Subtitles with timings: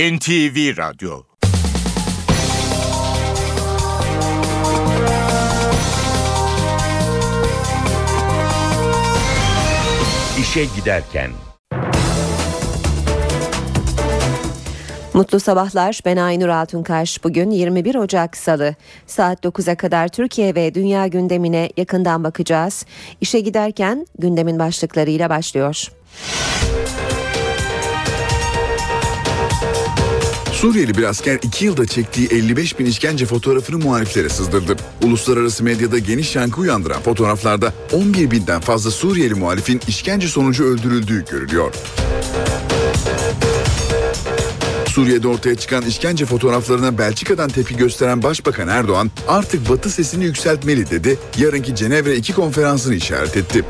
[0.00, 1.22] NTV Radyo
[10.40, 11.30] İşe Giderken
[15.14, 16.00] Mutlu sabahlar.
[16.04, 17.24] Ben Aynur Altunkaş.
[17.24, 18.74] Bugün 21 Ocak Salı.
[19.06, 22.86] Saat 9'a kadar Türkiye ve dünya gündemine yakından bakacağız.
[23.20, 25.90] İşe giderken gündemin başlıklarıyla başlıyor.
[30.60, 34.76] Suriyeli bir asker 2 yılda çektiği 55 bin işkence fotoğrafını muhaliflere sızdırdı.
[35.02, 41.74] Uluslararası medyada geniş yankı uyandıran fotoğraflarda 11 binden fazla Suriyeli muhalifin işkence sonucu öldürüldüğü görülüyor.
[44.86, 51.18] Suriye'de ortaya çıkan işkence fotoğraflarına Belçika'dan tepki gösteren Başbakan Erdoğan artık Batı sesini yükseltmeli dedi,
[51.38, 53.64] yarınki Cenevre 2 konferansını işaret etti.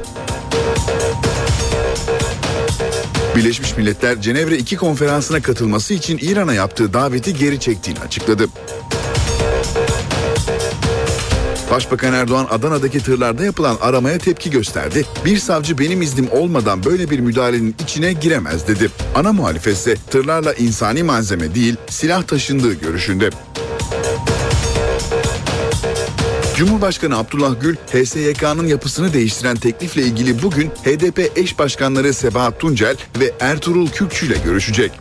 [3.41, 8.49] Birleşmiş Milletler Cenevre 2 konferansına katılması için İran'a yaptığı daveti geri çektiğini açıkladı.
[11.71, 15.07] Başbakan Erdoğan Adana'daki tırlarda yapılan aramaya tepki gösterdi.
[15.25, 18.91] Bir savcı benim iznim olmadan böyle bir müdahalenin içine giremez dedi.
[19.15, 23.31] Ana muhalefet ise tırlarla insani malzeme değil silah taşındığı görüşünde.
[26.61, 33.33] Cumhurbaşkanı Abdullah Gül, HSYK'nın yapısını değiştiren teklifle ilgili bugün HDP eş başkanları Sebahat Tuncel ve
[33.41, 34.93] Ertuğrul Kürkçü ile görüşecek.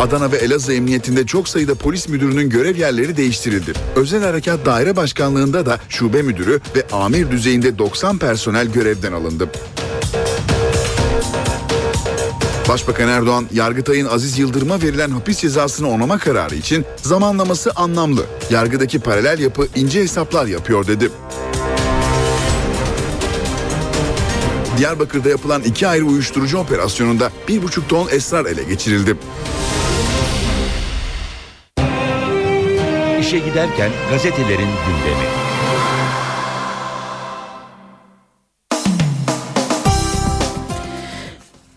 [0.00, 3.72] Adana ve Elazığ Emniyetinde çok sayıda polis müdürünün görev yerleri değiştirildi.
[3.96, 9.48] Özel Harekat Daire Başkanlığında da şube müdürü ve amir düzeyinde 90 personel görevden alındı.
[12.72, 18.26] Başbakan Erdoğan, Yargıtay'ın Aziz Yıldırım'a verilen hapis cezasını onama kararı için zamanlaması anlamlı.
[18.50, 21.10] Yargıdaki paralel yapı ince hesaplar yapıyor dedi.
[24.78, 29.16] Diyarbakır'da yapılan iki ayrı uyuşturucu operasyonunda bir buçuk ton esrar ele geçirildi.
[33.20, 35.41] İşe giderken gazetelerin gündemi.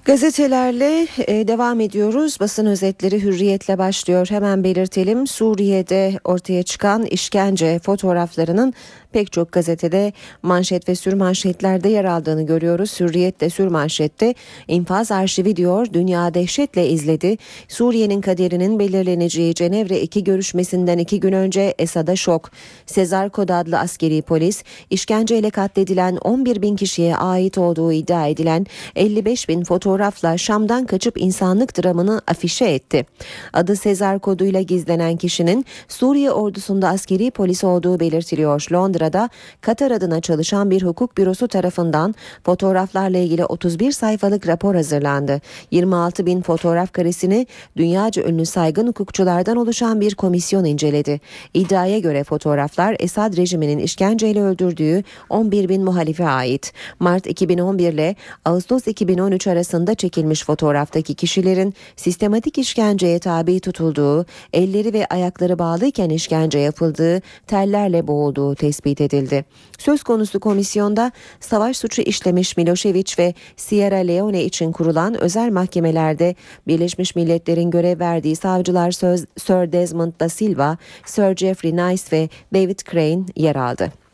[0.05, 2.37] Gazetelerle e, devam ediyoruz.
[2.39, 4.27] Basın özetleri hürriyetle başlıyor.
[4.29, 5.27] Hemen belirtelim.
[5.27, 8.73] Suriye'de ortaya çıkan işkence fotoğraflarının
[9.15, 12.99] pek çok gazetede manşet ve sürmanşetlerde yer aldığını görüyoruz.
[12.99, 14.33] Hürriyet de sürmanşette
[14.67, 17.37] infaz arşivi diyor dünya dehşetle izledi.
[17.67, 22.51] Suriye'nin kaderinin belirleneceği Cenevre 2 görüşmesinden iki gün önce Esad'a şok.
[22.85, 28.65] Sezar Kod adlı askeri polis işkenceyle katledilen 11 bin kişiye ait olduğu iddia edilen
[28.95, 29.63] 55 bin
[29.95, 33.05] fotoğrafla Şam'dan kaçıp insanlık dramını afişe etti.
[33.53, 38.67] Adı Sezar koduyla gizlenen kişinin Suriye ordusunda askeri polis olduğu belirtiliyor.
[38.71, 39.29] Londra sırada
[39.61, 45.41] Katar adına çalışan bir hukuk bürosu tarafından fotoğraflarla ilgili 31 sayfalık rapor hazırlandı.
[45.71, 51.19] 26 bin fotoğraf karesini dünyaca ünlü saygın hukukçulardan oluşan bir komisyon inceledi.
[51.53, 56.73] İddiaya göre fotoğraflar Esad rejiminin işkenceyle öldürdüğü 11 bin muhalife ait.
[56.99, 65.05] Mart 2011 ile Ağustos 2013 arasında çekilmiş fotoğraftaki kişilerin sistematik işkenceye tabi tutulduğu, elleri ve
[65.05, 69.45] ayakları bağlıyken işkence yapıldığı, tellerle boğulduğu tespit edildi.
[69.77, 76.35] Söz konusu komisyonda savaş suçu işlemiş Milošević ve Sierra Leone için kurulan özel mahkemelerde
[76.67, 83.23] Birleşmiş Milletler'in görev verdiği savcılar Sir Desmond da Silva, Sir Jeffrey Nice ve David Crane
[83.35, 84.04] yer aldı.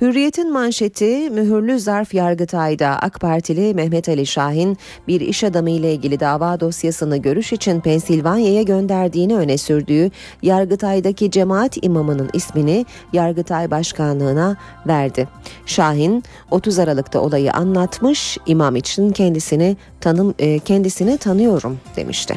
[0.00, 4.78] Hürriyet'in manşeti mühürlü zarf Yargıtay'da AK Partili Mehmet Ali Şahin
[5.08, 10.10] bir iş adamı ile ilgili dava dosyasını görüş için Pensilvanya'ya gönderdiğini öne sürdüğü
[10.42, 14.56] Yargıtay'daki cemaat imamının ismini Yargıtay Başkanlığına
[14.86, 15.28] verdi.
[15.66, 22.34] Şahin 30 Aralık'ta olayı anlatmış, imam için kendisini tanım e, kendisini tanıyorum demişti.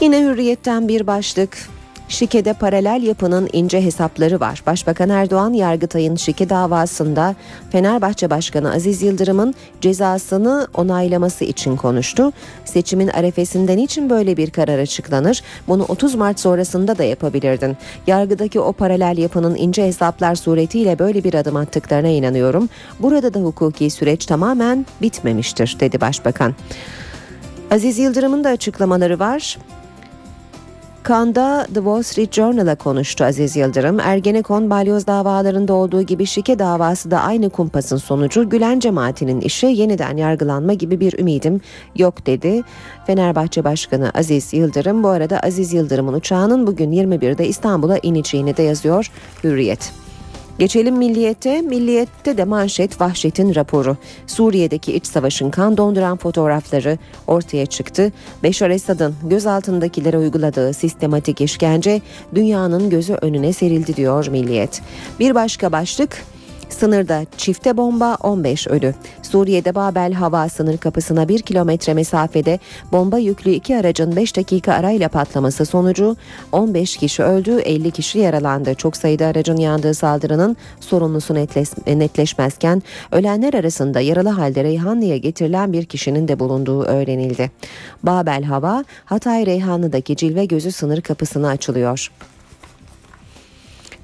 [0.00, 1.73] Yine Hürriyet'ten bir başlık
[2.08, 4.62] Şike'de paralel yapının ince hesapları var.
[4.66, 7.34] Başbakan Erdoğan Yargıtay'ın Şike davasında
[7.70, 12.32] Fenerbahçe Başkanı Aziz Yıldırım'ın cezasını onaylaması için konuştu.
[12.64, 15.42] Seçimin arefesinden için böyle bir karar açıklanır?
[15.68, 17.76] Bunu 30 Mart sonrasında da yapabilirdin.
[18.06, 22.68] Yargıdaki o paralel yapının ince hesaplar suretiyle böyle bir adım attıklarına inanıyorum.
[23.00, 26.54] Burada da hukuki süreç tamamen bitmemiştir dedi Başbakan.
[27.70, 29.58] Aziz Yıldırım'ın da açıklamaları var.
[31.04, 34.00] Kanda The Wall Street Journal'a konuştu Aziz Yıldırım.
[34.00, 38.48] Ergenekon balyoz davalarında olduğu gibi şike davası da aynı kumpasın sonucu.
[38.48, 41.60] Gülen cemaatinin işi yeniden yargılanma gibi bir ümidim
[41.96, 42.62] yok dedi.
[43.06, 49.10] Fenerbahçe Başkanı Aziz Yıldırım bu arada Aziz Yıldırım'ın uçağının bugün 21'de İstanbul'a ineceğini de yazıyor
[49.44, 50.03] Hürriyet.
[50.58, 51.60] Geçelim Milliyet'e.
[51.60, 53.96] Milliyet'te de manşet vahşetin raporu.
[54.26, 58.12] Suriye'deki iç savaşın kan donduran fotoğrafları ortaya çıktı.
[58.42, 62.00] Beşar Esad'ın gözaltındakilere uyguladığı sistematik işkence
[62.34, 64.82] dünyanın gözü önüne serildi diyor Milliyet.
[65.20, 66.24] Bir başka başlık
[66.68, 68.94] Sınırda çifte bomba 15 ölü.
[69.22, 72.58] Suriye'de Babel hava sınır kapısına 1 kilometre mesafede
[72.92, 76.16] bomba yüklü iki aracın 5 dakika arayla patlaması sonucu
[76.52, 78.74] 15 kişi öldü 50 kişi yaralandı.
[78.74, 82.82] Çok sayıda aracın yandığı saldırının sorumlusu netleş, netleşmezken
[83.12, 87.50] ölenler arasında yaralı halde Reyhanlı'ya getirilen bir kişinin de bulunduğu öğrenildi.
[88.02, 92.10] Babel hava Hatay Reyhanlı'daki Cilve Gözü sınır kapısına açılıyor.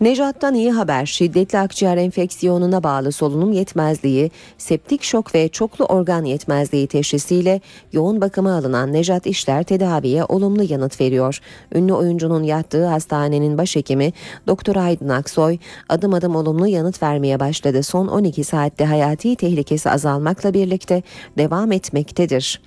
[0.01, 6.87] Nejat'tan iyi haber şiddetli akciğer enfeksiyonuna bağlı solunum yetmezliği, septik şok ve çoklu organ yetmezliği
[6.87, 7.61] teşhisiyle
[7.93, 11.41] yoğun bakıma alınan Nejat İşler tedaviye olumlu yanıt veriyor.
[11.75, 14.13] Ünlü oyuncunun yattığı hastanenin başhekimi
[14.47, 15.59] Doktor Aydın Aksoy
[15.89, 17.83] adım adım olumlu yanıt vermeye başladı.
[17.83, 21.03] Son 12 saatte hayati tehlikesi azalmakla birlikte
[21.39, 22.61] devam etmektedir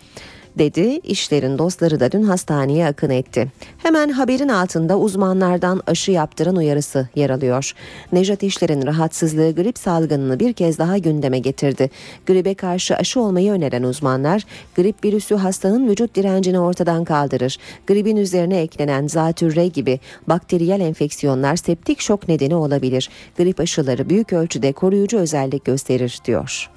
[0.57, 0.99] dedi.
[1.03, 3.47] İşlerin dostları da dün hastaneye akın etti.
[3.77, 7.71] Hemen haberin altında uzmanlardan aşı yaptıran uyarısı yer alıyor.
[8.11, 11.89] Nejat İşler'in rahatsızlığı grip salgınını bir kez daha gündeme getirdi.
[12.27, 14.45] Gribe karşı aşı olmayı öneren uzmanlar
[14.75, 17.57] grip virüsü hastanın vücut direncini ortadan kaldırır.
[17.87, 23.09] Gripin üzerine eklenen zatürre gibi bakteriyel enfeksiyonlar septik şok nedeni olabilir.
[23.37, 26.72] Grip aşıları büyük ölçüde koruyucu özellik gösterir diyor.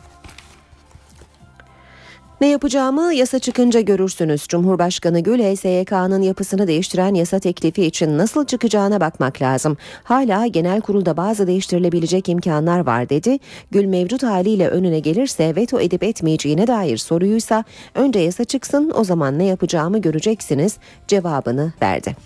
[2.41, 4.47] Ne yapacağımı yasa çıkınca görürsünüz.
[4.49, 9.77] Cumhurbaşkanı Gül HSYK'nın yapısını değiştiren yasa teklifi için nasıl çıkacağına bakmak lazım.
[10.05, 13.39] Hala genel kurulda bazı değiştirilebilecek imkanlar var dedi.
[13.71, 19.39] Gül mevcut haliyle önüne gelirse veto edip etmeyeceğine dair soruyuysa önce yasa çıksın o zaman
[19.39, 20.77] ne yapacağımı göreceksiniz
[21.09, 22.17] cevabını verdi.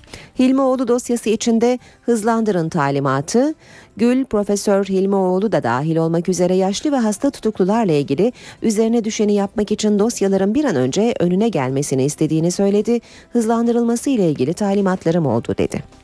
[0.40, 3.54] Hilmioğlu dosyası içinde hızlandırın talimatı.
[3.96, 8.32] Gül, Profesör Hilmioğlu da dahil olmak üzere yaşlı ve hasta tutuklularla ilgili
[8.62, 13.00] üzerine düşeni yapmak için dosyaların bir an önce önüne gelmesini istediğini söyledi.
[13.32, 15.99] Hızlandırılması ile ilgili talimatlarım oldu dedi.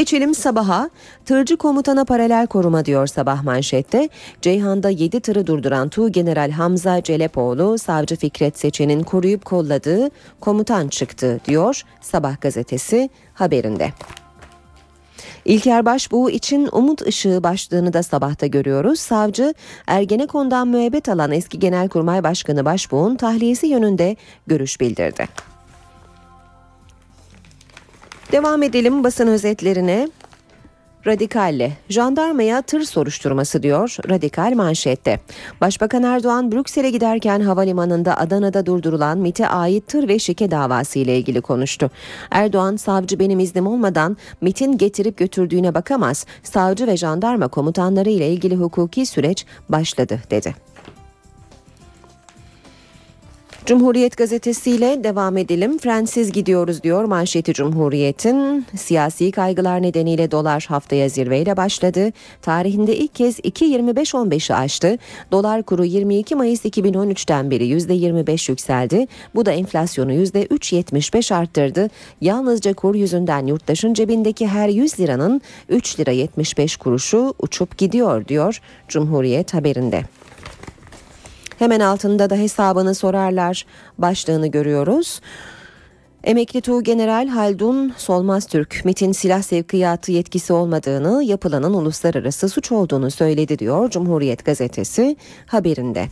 [0.00, 0.90] Geçelim sabaha.
[1.24, 4.08] Tırcı komutana paralel koruma diyor sabah manşette.
[4.42, 10.10] Ceyhan'da 7 tırı durduran Tu General Hamza Celepoğlu, savcı Fikret Seçen'in koruyup kolladığı
[10.40, 13.92] komutan çıktı diyor sabah gazetesi haberinde.
[15.44, 19.00] İlker Başbuğ için umut ışığı başlığını da sabahta görüyoruz.
[19.00, 19.54] Savcı
[19.86, 24.16] Ergenekon'dan müebbet alan eski Genelkurmay Başkanı Başbuğ'un tahliyesi yönünde
[24.46, 25.49] görüş bildirdi.
[28.32, 30.08] Devam edelim basın özetlerine.
[31.06, 35.20] Radikalle, jandarmaya tır soruşturması diyor Radikal manşette.
[35.60, 41.40] Başbakan Erdoğan Brüksel'e giderken havalimanında Adana'da durdurulan MIT'e ait tır ve şike davası ile ilgili
[41.40, 41.90] konuştu.
[42.30, 46.26] Erdoğan savcı benim iznim olmadan MIT'in getirip götürdüğüne bakamaz.
[46.42, 50.54] Savcı ve jandarma komutanları ile ilgili hukuki süreç başladı dedi.
[53.66, 55.78] Cumhuriyet gazetesiyle devam edelim.
[55.78, 58.66] Frensiz gidiyoruz diyor manşeti Cumhuriyet'in.
[58.76, 62.12] Siyasi kaygılar nedeniyle dolar haftaya zirveyle başladı.
[62.42, 64.98] Tarihinde ilk kez 2.25-15'i aştı.
[65.32, 69.06] Dolar kuru 22 Mayıs 2013'ten beri %25 yükseldi.
[69.34, 71.90] Bu da enflasyonu %3.75 arttırdı.
[72.20, 78.60] Yalnızca kur yüzünden yurttaşın cebindeki her 100 liranın 3 lira 75 kuruşu uçup gidiyor diyor
[78.88, 80.04] Cumhuriyet haberinde.
[81.60, 83.66] Hemen altında da hesabını sorarlar
[83.98, 85.20] başlığını görüyoruz.
[86.24, 93.10] Emekli Tuğ General Haldun Solmaz Türk, MIT'in silah sevkiyatı yetkisi olmadığını, yapılanın uluslararası suç olduğunu
[93.10, 96.06] söyledi diyor Cumhuriyet Gazetesi haberinde.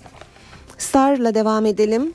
[0.78, 2.14] Star'la devam edelim.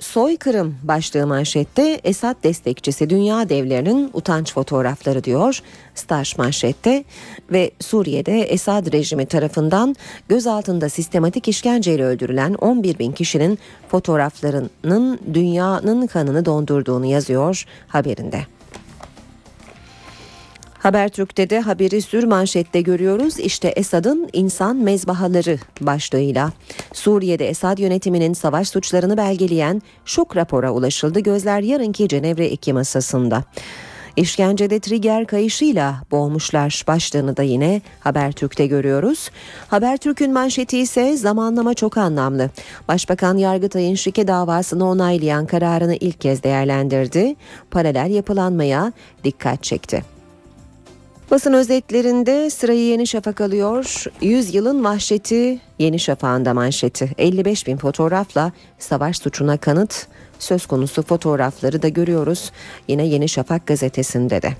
[0.00, 5.60] Soykırım başlığı manşette Esad destekçisi dünya devlerinin utanç fotoğrafları diyor
[5.94, 7.04] Staj manşette
[7.52, 9.96] ve Suriye'de Esad rejimi tarafından
[10.28, 18.55] gözaltında sistematik işkenceyle öldürülen 11 bin kişinin fotoğraflarının dünyanın kanını dondurduğunu yazıyor haberinde.
[20.86, 23.38] Habertürk'te de haberi sür manşette görüyoruz.
[23.38, 26.52] İşte Esad'ın insan mezbahaları başlığıyla.
[26.92, 31.20] Suriye'de Esad yönetiminin savaş suçlarını belgeleyen şok rapora ulaşıldı.
[31.20, 33.44] Gözler yarınki Cenevre 2 masasında.
[34.16, 39.30] İşkencede trigger kayışıyla boğmuşlar başlığını da yine Habertürk'te görüyoruz.
[39.68, 42.50] Habertürk'ün manşeti ise zamanlama çok anlamlı.
[42.88, 47.36] Başbakan Yargıtay'ın şike davasını onaylayan kararını ilk kez değerlendirdi.
[47.70, 48.92] Paralel yapılanmaya
[49.24, 50.15] dikkat çekti.
[51.30, 54.04] Basın özetlerinde sırayı Yeni Şafak alıyor.
[54.20, 57.10] 100 yılın vahşeti Yeni Şafak'ın manşeti.
[57.18, 60.06] 55 bin fotoğrafla savaş suçuna kanıt
[60.38, 62.52] söz konusu fotoğrafları da görüyoruz.
[62.88, 64.52] Yine Yeni Şafak gazetesinde de.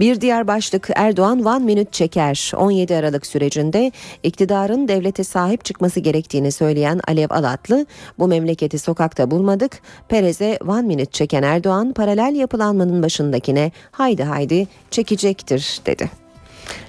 [0.00, 2.52] Bir diğer başlık Erdoğan One Minute çeker.
[2.56, 3.92] 17 Aralık sürecinde
[4.22, 7.86] iktidarın devlete sahip çıkması gerektiğini söyleyen Alev Alatlı
[8.18, 9.80] bu memleketi sokakta bulmadık.
[10.08, 16.10] Perez'e One Minute çeken Erdoğan paralel yapılanmanın başındakine haydi haydi çekecektir dedi.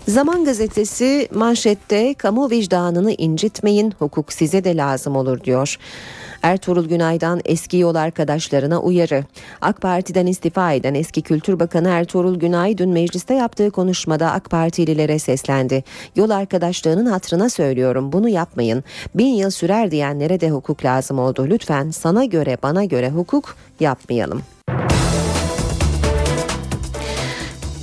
[0.08, 5.78] Zaman gazetesi manşette kamu vicdanını incitmeyin hukuk size de lazım olur diyor.
[6.42, 9.26] Ertuğrul Günay'dan eski yol arkadaşlarına uyarı.
[9.62, 15.20] AK Parti'den istifa eden eski Kültür Bakanı Ertuğrul Günay dün mecliste yaptığı konuşmada AK Partililere
[15.20, 15.84] seslendi.
[16.16, 18.84] Yol arkadaşlığının hatrına söylüyorum bunu yapmayın.
[19.16, 21.48] Bin yıl sürer diyenlere de hukuk lazım oldu.
[21.50, 24.42] Lütfen sana göre bana göre hukuk yapmayalım.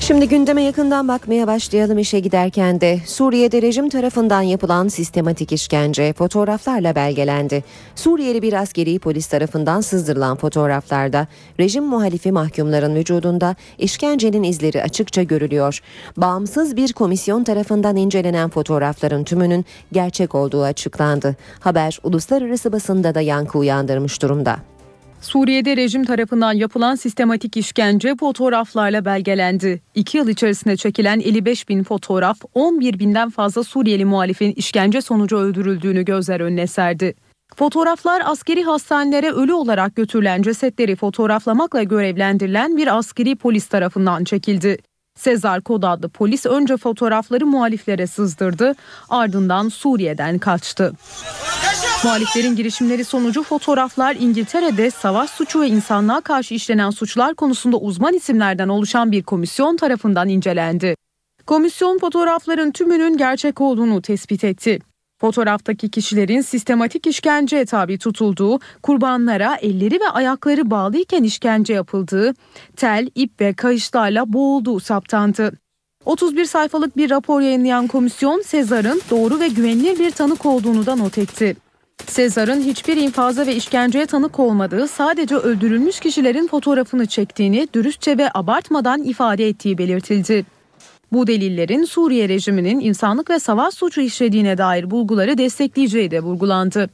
[0.09, 6.95] Şimdi gündeme yakından bakmaya başlayalım işe giderken de Suriye'de rejim tarafından yapılan sistematik işkence fotoğraflarla
[6.95, 7.65] belgelendi.
[7.95, 11.27] Suriyeli bir askeri polis tarafından sızdırılan fotoğraflarda
[11.61, 15.81] rejim muhalifi mahkumların vücudunda işkencenin izleri açıkça görülüyor.
[16.17, 21.37] Bağımsız bir komisyon tarafından incelenen fotoğrafların tümünün gerçek olduğu açıklandı.
[21.61, 24.57] Haber uluslararası basında da yankı uyandırmış durumda.
[25.21, 29.81] Suriye'de rejim tarafından yapılan sistematik işkence fotoğraflarla belgelendi.
[29.95, 36.05] İki yıl içerisinde çekilen 55 bin fotoğraf 11 binden fazla Suriyeli muhalifin işkence sonucu öldürüldüğünü
[36.05, 37.15] gözler önüne serdi.
[37.57, 44.79] Fotoğraflar askeri hastanelere ölü olarak götürülen cesetleri fotoğraflamakla görevlendirilen bir askeri polis tarafından çekildi.
[45.19, 48.75] Sezar Kod adlı polis önce fotoğrafları muhaliflere sızdırdı,
[49.09, 50.93] ardından Suriye'den kaçtı.
[52.05, 58.69] Muhaliflerin girişimleri sonucu fotoğraflar İngiltere'de savaş suçu ve insanlığa karşı işlenen suçlar konusunda uzman isimlerden
[58.69, 60.95] oluşan bir komisyon tarafından incelendi.
[61.47, 64.79] Komisyon fotoğrafların tümünün gerçek olduğunu tespit etti.
[65.21, 72.35] Fotoğraftaki kişilerin sistematik işkence tabi tutulduğu, kurbanlara elleri ve ayakları bağlıyken işkence yapıldığı,
[72.77, 75.53] tel, ip ve kayışlarla boğulduğu saptandı.
[76.05, 81.19] 31 sayfalık bir rapor yayınlayan komisyon Sezar'ın doğru ve güvenilir bir tanık olduğunu da not
[81.19, 81.57] etti.
[82.07, 89.03] Sezar'ın hiçbir infaza ve işkenceye tanık olmadığı, sadece öldürülmüş kişilerin fotoğrafını çektiğini dürüstçe ve abartmadan
[89.03, 90.58] ifade ettiği belirtildi.
[91.13, 96.91] Bu delillerin Suriye rejiminin insanlık ve savaş suçu işlediğine dair bulguları destekleyeceği de vurgulandı.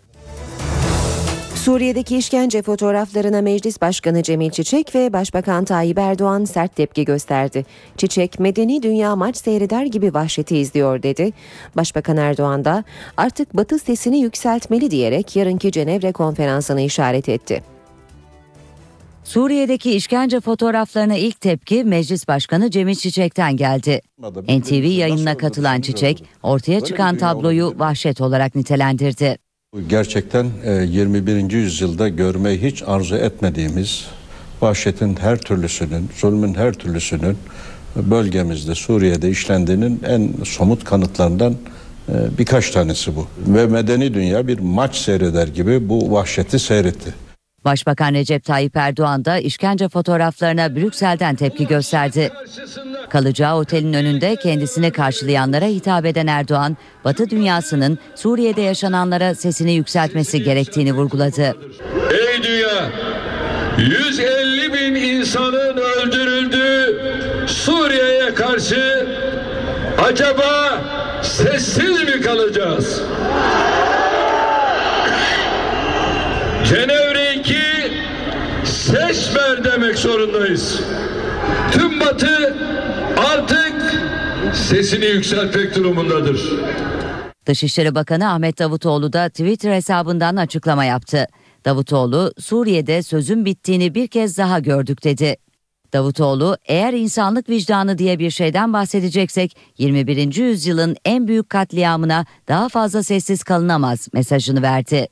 [1.55, 7.65] Suriye'deki işkence fotoğraflarına Meclis Başkanı Cemil Çiçek ve Başbakan Tayyip Erdoğan sert tepki gösterdi.
[7.97, 11.33] Çiçek, medeni dünya maç seyreder gibi vahşeti izliyor dedi.
[11.77, 12.85] Başbakan Erdoğan da
[13.17, 17.74] artık Batı sesini yükseltmeli diyerek yarınki Cenevre konferansını işaret etti.
[19.25, 24.01] Suriye'deki işkence fotoğraflarına ilk tepki Meclis Başkanı Cemil Çiçek'ten geldi.
[24.49, 29.39] NTV yayınına katılan Çiçek, ortaya çıkan tabloyu vahşet olarak nitelendirdi.
[29.89, 30.47] Gerçekten
[30.87, 31.53] 21.
[31.53, 34.07] E, yüzyılda görmeyi hiç arzu etmediğimiz
[34.63, 37.37] vahşetin her türlüsünün, zulmün her türlüsünün
[37.97, 41.55] bölgemizde Suriye'de işlendiğinin en somut kanıtlarından
[42.09, 43.27] e, birkaç tanesi bu.
[43.39, 47.24] Ve medeni dünya bir maç seyreder gibi bu vahşeti seyretti.
[47.65, 52.33] Başbakan Recep Tayyip Erdoğan da işkence fotoğraflarına Brüksel'den tepki gösterdi.
[53.09, 60.93] Kalacağı otelin önünde kendisini karşılayanlara hitap eden Erdoğan, Batı dünyasının Suriye'de yaşananlara sesini yükseltmesi gerektiğini
[60.93, 61.57] vurguladı.
[62.11, 62.91] Ey dünya!
[63.79, 67.01] 150 bin insanın öldürüldüğü
[67.47, 69.07] Suriye'ye karşı
[69.99, 70.83] acaba
[71.23, 73.03] sessiz mi kalacağız?
[76.65, 77.04] Cenevre 2
[78.95, 80.81] ses ver demek zorundayız.
[81.73, 82.57] Tüm Batı
[83.17, 83.95] artık
[84.55, 86.53] sesini yükseltmek durumundadır.
[87.47, 91.27] Dışişleri Bakanı Ahmet Davutoğlu da Twitter hesabından açıklama yaptı.
[91.65, 95.37] Davutoğlu, Suriye'de sözün bittiğini bir kez daha gördük dedi.
[95.93, 100.37] Davutoğlu, eğer insanlık vicdanı diye bir şeyden bahsedeceksek 21.
[100.37, 105.09] yüzyılın en büyük katliamına daha fazla sessiz kalınamaz mesajını verdi.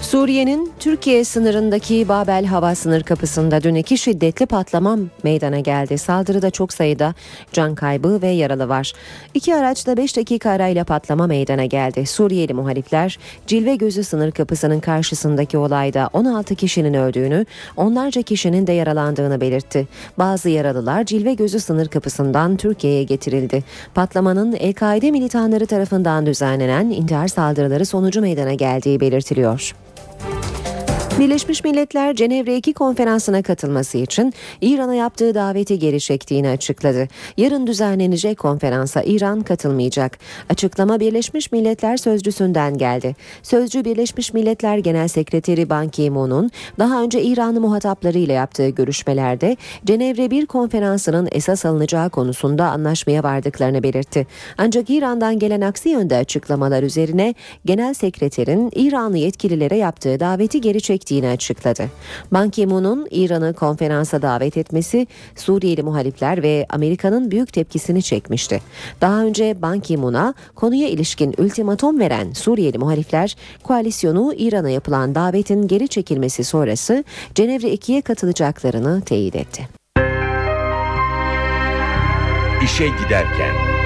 [0.00, 5.98] Suriye'nin Türkiye sınırındaki Babel hava sınır kapısında dün iki şiddetli patlama meydana geldi.
[5.98, 7.14] Saldırıda çok sayıda
[7.52, 8.92] can kaybı ve yaralı var.
[9.34, 12.06] İki araçla 5 dakika arayla patlama meydana geldi.
[12.06, 19.40] Suriyeli muhalifler Cilve Gözü sınır kapısının karşısındaki olayda 16 kişinin öldüğünü, onlarca kişinin de yaralandığını
[19.40, 19.88] belirtti.
[20.18, 23.64] Bazı yaralılar Cilve Gözü sınır kapısından Türkiye'ye getirildi.
[23.94, 29.74] Patlamanın El-Kaide militanları tarafından düzenlenen intihar saldırıları sonucu meydana geldiği belirtiliyor.
[31.18, 37.08] Birleşmiş Milletler Cenevre 2 konferansına katılması için İran'a yaptığı daveti geri çektiğini açıkladı.
[37.36, 40.18] Yarın düzenlenecek konferansa İran katılmayacak.
[40.50, 43.16] Açıklama Birleşmiş Milletler Sözcüsü'nden geldi.
[43.42, 50.46] Sözcü Birleşmiş Milletler Genel Sekreteri Ban Ki-moon'un daha önce İranlı muhataplarıyla yaptığı görüşmelerde Cenevre 1
[50.46, 54.26] konferansının esas alınacağı konusunda anlaşmaya vardıklarını belirtti.
[54.58, 57.34] Ancak İran'dan gelen aksi yönde açıklamalar üzerine
[57.64, 61.90] Genel Sekreterin İranlı yetkililere yaptığı daveti geri çekti ettiğini açıkladı.
[62.32, 68.60] Ban Ki-moon'un İran'ı konferansa davet etmesi Suriyeli muhalifler ve Amerika'nın büyük tepkisini çekmişti.
[69.00, 75.88] Daha önce Ban Ki-moon'a konuya ilişkin ultimatom veren Suriyeli muhalifler koalisyonu İran'a yapılan davetin geri
[75.88, 79.68] çekilmesi sonrası Cenevre 2'ye katılacaklarını teyit etti.
[82.64, 83.77] İşe giderken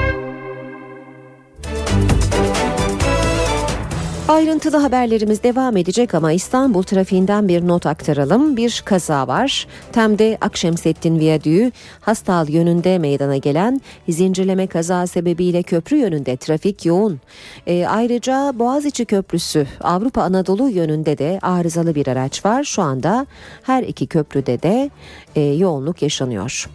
[4.28, 8.56] Ayrıntılı haberlerimiz devam edecek ama İstanbul trafiğinden bir not aktaralım.
[8.56, 9.66] Bir kaza var.
[9.92, 17.20] Tem'de Akşemseddin Viyadüğü Hastal yönünde meydana gelen zincirleme kaza sebebiyle köprü yönünde trafik yoğun.
[17.66, 22.64] E, ayrıca Boğaziçi Köprüsü Avrupa Anadolu yönünde de arızalı bir araç var.
[22.64, 23.26] Şu anda
[23.62, 24.90] her iki köprüde de
[25.36, 26.68] e, yoğunluk yaşanıyor.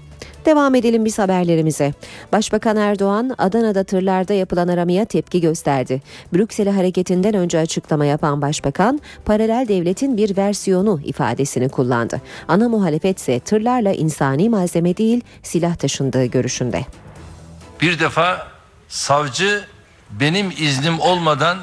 [0.48, 1.94] Devam edelim biz haberlerimize.
[2.32, 6.02] Başbakan Erdoğan Adana'da tırlarda yapılan aramaya tepki gösterdi.
[6.34, 12.22] Brüksel'e hareketinden önce açıklama yapan başbakan paralel devletin bir versiyonu ifadesini kullandı.
[12.48, 16.86] Ana muhalefet ise tırlarla insani malzeme değil silah taşındığı görüşünde.
[17.82, 18.48] Bir defa
[18.88, 19.64] savcı
[20.12, 21.58] benim iznim olmadan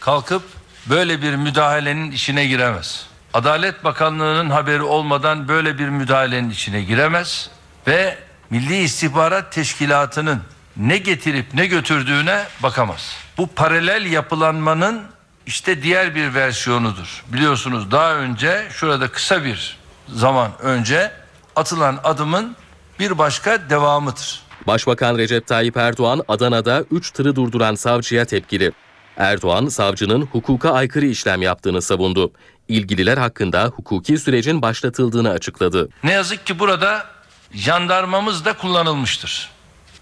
[0.00, 0.42] kalkıp
[0.90, 3.06] böyle bir müdahalenin içine giremez.
[3.34, 7.50] Adalet Bakanlığı'nın haberi olmadan böyle bir müdahalenin içine giremez
[7.86, 8.16] ve
[8.50, 10.40] Milli İstihbarat Teşkilatı'nın
[10.76, 13.16] ne getirip ne götürdüğüne bakamaz.
[13.38, 15.02] Bu paralel yapılanmanın
[15.46, 17.24] işte diğer bir versiyonudur.
[17.32, 19.78] Biliyorsunuz daha önce şurada kısa bir
[20.08, 21.12] zaman önce
[21.56, 22.56] atılan adımın
[23.00, 24.42] bir başka devamıdır.
[24.66, 28.72] Başbakan Recep Tayyip Erdoğan Adana'da 3 tırı durduran savcıya tepkili.
[29.16, 32.32] Erdoğan savcının hukuka aykırı işlem yaptığını savundu.
[32.68, 35.88] İlgililer hakkında hukuki sürecin başlatıldığını açıkladı.
[36.04, 37.06] Ne yazık ki burada
[37.52, 39.50] jandarmamız da kullanılmıştır.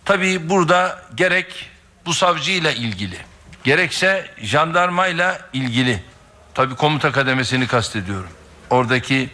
[0.05, 1.71] Tabii burada gerek
[2.07, 3.17] bu savcıyla ilgili
[3.65, 6.03] gerekse jandarmayla ilgili
[6.55, 8.31] tabii komuta kademesini kastediyorum.
[8.71, 9.31] Oradaki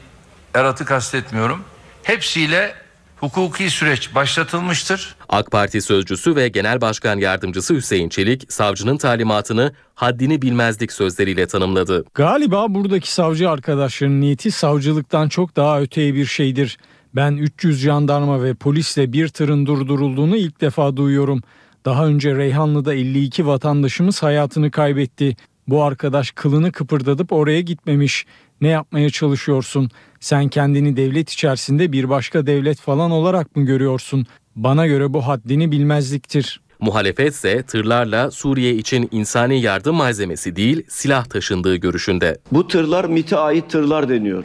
[0.55, 1.65] eratı kastetmiyorum.
[2.03, 2.75] Hepsiyle
[3.17, 5.15] hukuki süreç başlatılmıştır.
[5.29, 12.05] AK Parti sözcüsü ve Genel Başkan Yardımcısı Hüseyin Çelik, savcının talimatını haddini bilmezlik sözleriyle tanımladı.
[12.15, 16.79] Galiba buradaki savcı arkadaşların niyeti savcılıktan çok daha öteye bir şeydir.
[17.17, 21.43] Ben 300 jandarma ve polisle bir tırın durdurulduğunu ilk defa duyuyorum.
[21.85, 25.37] Daha önce Reyhanlı'da 52 vatandaşımız hayatını kaybetti.
[25.69, 28.27] Bu arkadaş kılını kıpırdatıp oraya gitmemiş.
[28.61, 29.91] Ne yapmaya çalışıyorsun?
[30.21, 34.27] Sen kendini devlet içerisinde bir başka devlet falan olarak mı görüyorsun?
[34.57, 36.61] Bana göre bu haddini bilmezliktir.
[36.81, 42.39] Muhalefet ise tırlarla Suriye için insani yardım malzemesi değil silah taşındığı görüşünde.
[42.53, 44.45] Bu tırlar MIT'e ait tırlar deniyor.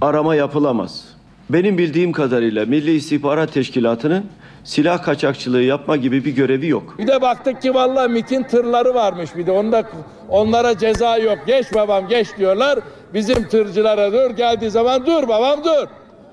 [0.00, 1.15] Arama yapılamaz.
[1.50, 4.26] Benim bildiğim kadarıyla Milli İstihbarat Teşkilatı'nın
[4.64, 6.94] silah kaçakçılığı yapma gibi bir görevi yok.
[6.98, 9.82] Bir de baktık ki vallahi MIT'in tırları varmış bir de onda
[10.28, 11.38] onlara ceza yok.
[11.46, 12.78] Geç babam geç diyorlar.
[13.14, 15.86] Bizim tırcılara dur geldiği zaman dur babam dur.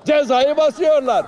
[0.06, 1.26] Cezayı basıyorlar.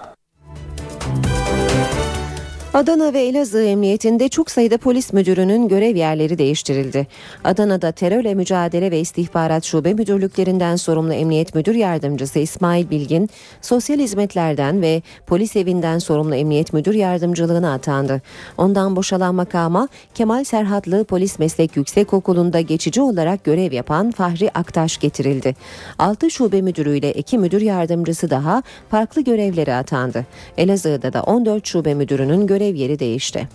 [2.76, 7.06] Adana ve Elazığ Emniyetinde çok sayıda polis müdürünün görev yerleri değiştirildi.
[7.44, 13.30] Adana'da terörle mücadele ve istihbarat şube müdürlüklerinden sorumlu Emniyet Müdür Yardımcısı İsmail Bilgin,
[13.62, 18.22] sosyal hizmetlerden ve polis evinden sorumlu Emniyet Müdür Yardımcılığına atandı.
[18.58, 25.54] Ondan boşalan makama Kemal Serhatlı Polis Meslek Yüksekokulu'nda geçici olarak görev yapan Fahri Aktaş getirildi.
[25.98, 30.26] 6 şube müdürüyle 2 müdür yardımcısı daha farklı görevlere atandı.
[30.58, 33.48] Elazığ'da da 14 şube müdürünün görev görev yeri değişti.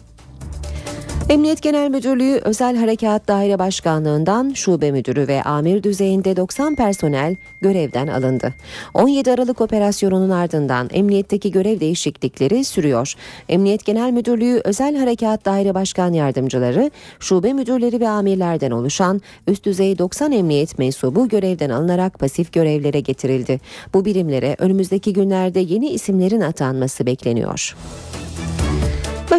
[1.29, 8.07] Emniyet Genel Müdürlüğü Özel Harekat Daire Başkanlığından şube müdürü ve amir düzeyinde 90 personel görevden
[8.07, 8.53] alındı.
[8.93, 13.13] 17 Aralık operasyonunun ardından emniyetteki görev değişiklikleri sürüyor.
[13.49, 19.97] Emniyet Genel Müdürlüğü Özel Harekat Daire Başkan Yardımcıları, şube müdürleri ve amirlerden oluşan üst düzey
[19.97, 23.59] 90 emniyet mensubu görevden alınarak pasif görevlere getirildi.
[23.93, 27.75] Bu birimlere önümüzdeki günlerde yeni isimlerin atanması bekleniyor.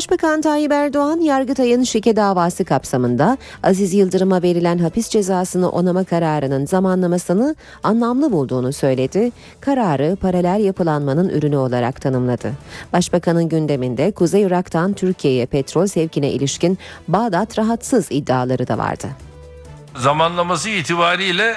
[0.03, 7.57] Başbakan Tayyip Erdoğan Yargıtay'ın şike davası kapsamında Aziz Yıldırım'a verilen hapis cezasını onama kararının zamanlamasını
[7.83, 9.33] anlamlı bulduğunu söyledi.
[9.61, 12.53] Kararı paralel yapılanmanın ürünü olarak tanımladı.
[12.93, 19.09] Başbakanın gündeminde Kuzey Irak'tan Türkiye'ye petrol sevkine ilişkin Bağdat rahatsız iddiaları da vardı.
[19.97, 21.57] Zamanlaması itibariyle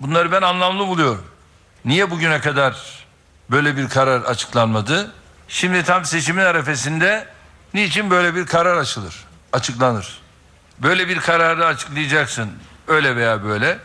[0.00, 1.24] bunları ben anlamlı buluyorum.
[1.84, 3.06] Niye bugüne kadar
[3.50, 5.12] böyle bir karar açıklanmadı?
[5.48, 7.26] Şimdi tam seçimin arefesinde
[7.74, 9.14] niçin böyle bir karar açılır,
[9.52, 10.20] açıklanır?
[10.78, 12.50] Böyle bir kararı açıklayacaksın
[12.88, 13.78] öyle veya böyle.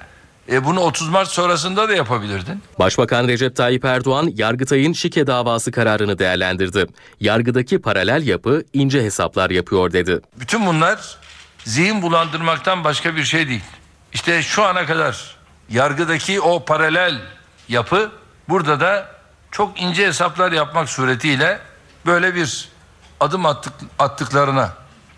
[0.51, 2.63] E bunu 30 Mart sonrasında da yapabilirdin.
[2.79, 6.85] Başbakan Recep Tayyip Erdoğan, Yargıtay'ın şike davası kararını değerlendirdi.
[7.19, 10.21] Yargıdaki paralel yapı ince hesaplar yapıyor dedi.
[10.39, 11.17] Bütün bunlar
[11.63, 13.63] zihin bulandırmaktan başka bir şey değil.
[14.13, 15.35] İşte şu ana kadar
[15.69, 17.21] yargıdaki o paralel
[17.69, 18.11] yapı
[18.49, 19.07] burada da
[19.51, 21.59] çok ince hesaplar yapmak suretiyle
[22.05, 22.69] böyle bir
[23.19, 24.73] adım attık, attıklarına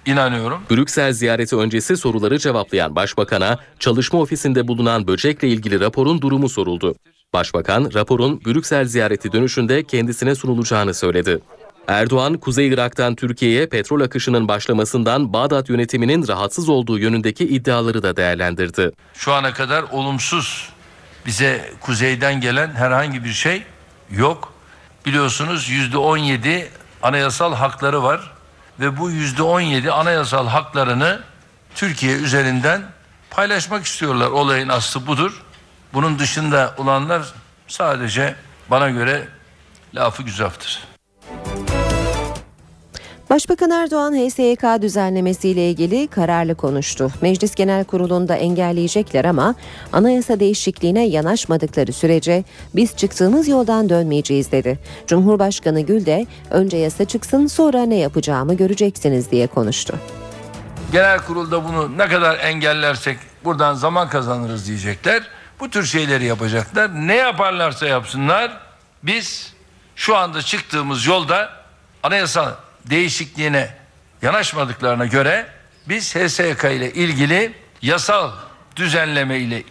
[0.05, 0.62] inanıyorum.
[0.71, 6.95] Brüksel ziyareti öncesi soruları cevaplayan Başbakan'a çalışma ofisinde bulunan böcekle ilgili raporun durumu soruldu.
[7.33, 11.39] Başbakan raporun Brüksel ziyareti dönüşünde kendisine sunulacağını söyledi.
[11.88, 18.91] Erdoğan, Kuzey Irak'tan Türkiye'ye petrol akışının başlamasından Bağdat yönetiminin rahatsız olduğu yönündeki iddiaları da değerlendirdi.
[19.13, 20.69] Şu ana kadar olumsuz
[21.25, 23.63] bize kuzeyden gelen herhangi bir şey
[24.12, 24.53] yok.
[25.05, 26.69] Biliyorsunuz yüzde on yedi
[27.03, 28.31] anayasal hakları var
[28.79, 31.21] ve bu yüzde on yedi anayasal haklarını
[31.75, 32.83] Türkiye üzerinden
[33.29, 34.27] paylaşmak istiyorlar.
[34.27, 35.43] Olayın aslı budur.
[35.93, 37.33] Bunun dışında olanlar
[37.67, 38.36] sadece
[38.69, 39.27] bana göre
[39.95, 40.87] lafı güzaftır.
[43.29, 47.11] Başbakan Erdoğan HSYK düzenlemesiyle ilgili kararlı konuştu.
[47.21, 49.55] Meclis Genel Kurulu'nda engelleyecekler ama
[49.93, 52.43] anayasa değişikliğine yanaşmadıkları sürece
[52.75, 54.79] biz çıktığımız yoldan dönmeyeceğiz dedi.
[55.07, 59.99] Cumhurbaşkanı Gül de önce yasa çıksın sonra ne yapacağımı göreceksiniz diye konuştu.
[60.91, 65.23] Genel kurulda bunu ne kadar engellersek buradan zaman kazanırız diyecekler.
[65.59, 67.07] Bu tür şeyleri yapacaklar.
[67.07, 68.57] Ne yaparlarsa yapsınlar
[69.03, 69.53] biz
[69.95, 71.49] şu anda çıktığımız yolda
[72.03, 73.69] anayasa değişikliğine
[74.21, 75.47] yanaşmadıklarına göre
[75.89, 78.32] biz HSYK ile ilgili yasal
[78.76, 79.63] düzenleme ile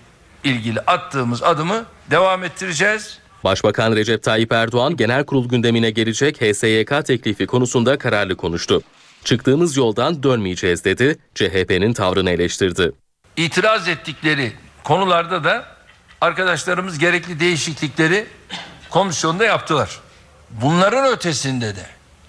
[0.45, 3.19] ilgili attığımız adımı devam ettireceğiz.
[3.45, 8.83] Başbakan Recep Tayyip Erdoğan genel kurul gündemine gelecek HSYK teklifi konusunda kararlı konuştu.
[9.25, 12.93] Çıktığımız yoldan dönmeyeceğiz dedi, CHP'nin tavrını eleştirdi.
[13.37, 14.53] İtiraz ettikleri
[14.85, 15.67] konularda da
[16.21, 18.27] arkadaşlarımız gerekli değişiklikleri
[18.91, 20.01] komisyonda yaptılar.
[20.51, 21.87] Bunların ötesinde de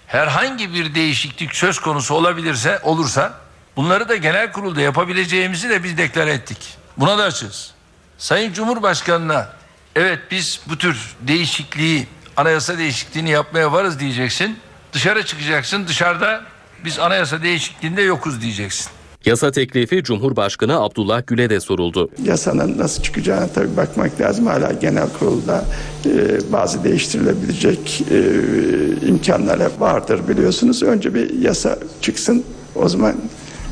[0.08, 3.34] herhangi bir değişiklik söz konusu olabilirse olursa
[3.76, 6.76] bunları da genel kurulda yapabileceğimizi de biz deklare ettik.
[6.96, 7.74] Buna da açığız.
[8.18, 9.48] Sayın Cumhurbaşkanı'na
[9.96, 14.58] evet biz bu tür değişikliği anayasa değişikliğini yapmaya varız diyeceksin.
[14.92, 16.44] Dışarı çıkacaksın dışarıda
[16.84, 18.90] biz anayasa değişikliğinde yokuz diyeceksin.
[19.28, 22.10] Yasa teklifi Cumhurbaşkanı Abdullah Gül'e de soruldu.
[22.24, 24.46] Yasanın nasıl çıkacağına tabii bakmak lazım.
[24.46, 25.64] Hala genel kurulda
[26.06, 30.82] e, bazı değiştirilebilecek e, imkanlar vardır biliyorsunuz.
[30.82, 33.14] Önce bir yasa çıksın o zaman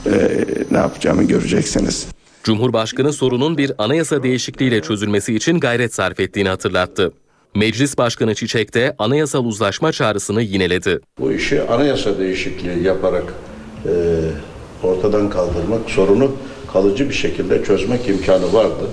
[0.07, 2.07] e, ne yapacağımı göreceksiniz.
[2.45, 7.13] Cumhurbaşkanı sorunun bir anayasa değişikliğiyle çözülmesi için gayret sarf ettiğini hatırlattı.
[7.55, 11.01] Meclis Başkanı Çiçek de anayasal uzlaşma çağrısını yineledi.
[11.21, 13.35] Bu işi anayasa değişikliği yaparak
[13.85, 13.91] e,
[14.83, 16.33] ortadan kaldırmak, sorunu
[16.73, 18.91] kalıcı bir şekilde çözmek imkanı vardı.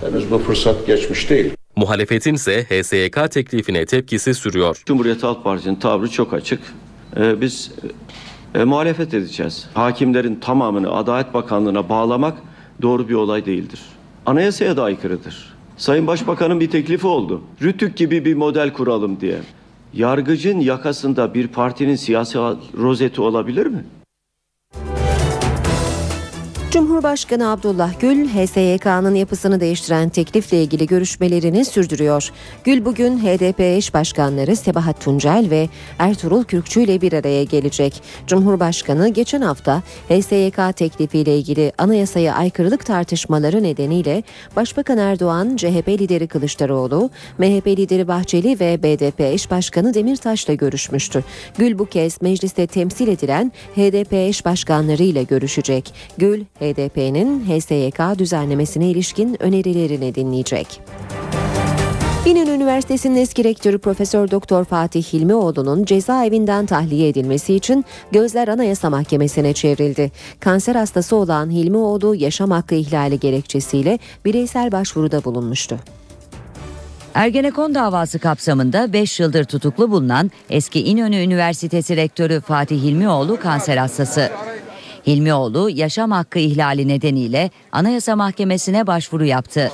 [0.00, 1.50] Henüz bu fırsat geçmiş değil.
[1.76, 4.82] Muhalefetin ise HSYK teklifine tepkisi sürüyor.
[4.86, 6.60] Cumhuriyet Halk Partisi'nin tavrı çok açık.
[7.16, 7.70] Ee, biz
[8.54, 9.66] e, muhalefet edeceğiz.
[9.74, 12.38] Hakimlerin tamamını Adalet Bakanlığı'na bağlamak
[12.82, 13.80] doğru bir olay değildir.
[14.26, 15.56] Anayasaya da aykırıdır.
[15.76, 17.42] Sayın Başbakan'ın bir teklifi oldu.
[17.62, 19.38] Rütük gibi bir model kuralım diye.
[19.94, 22.38] Yargıcın yakasında bir partinin siyasi
[22.78, 23.84] rozeti olabilir mi?
[26.70, 32.30] Cumhurbaşkanı Abdullah Gül, HSYK'nın yapısını değiştiren teklifle ilgili görüşmelerini sürdürüyor.
[32.64, 38.02] Gül bugün HDP eş başkanları Sebahat Tuncel ve Ertuğrul Kürkçü ile bir araya gelecek.
[38.26, 44.22] Cumhurbaşkanı geçen hafta HSYK teklifiyle ilgili anayasaya aykırılık tartışmaları nedeniyle
[44.56, 51.24] Başbakan Erdoğan, CHP lideri Kılıçdaroğlu, MHP lideri Bahçeli ve BDP eş başkanı Demirtaş'la görüşmüştü.
[51.58, 55.94] Gül bu kez mecliste temsil edilen HDP eş başkanları ile görüşecek.
[56.18, 60.80] Gül, HDP'nin HSYK düzenlemesine ilişkin önerilerini dinleyecek.
[62.26, 69.52] İnönü Üniversitesi'nin eski rektörü Profesör Doktor Fatih Hilmioğlu'nun cezaevinden tahliye edilmesi için gözler Anayasa Mahkemesi'ne
[69.52, 70.12] çevrildi.
[70.40, 75.78] Kanser hastası olan Hilmioğlu yaşam hakkı ihlali gerekçesiyle bireysel başvuruda bulunmuştu.
[77.14, 84.30] Ergenekon davası kapsamında 5 yıldır tutuklu bulunan eski İnönü Üniversitesi rektörü Fatih Hilmioğlu kanser hastası.
[85.06, 89.72] Hilmioğlu yaşam hakkı ihlali nedeniyle Anayasa Mahkemesi'ne başvuru yaptı.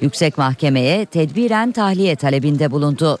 [0.00, 3.18] Yüksek Mahkemeye tedbiren tahliye talebinde bulundu.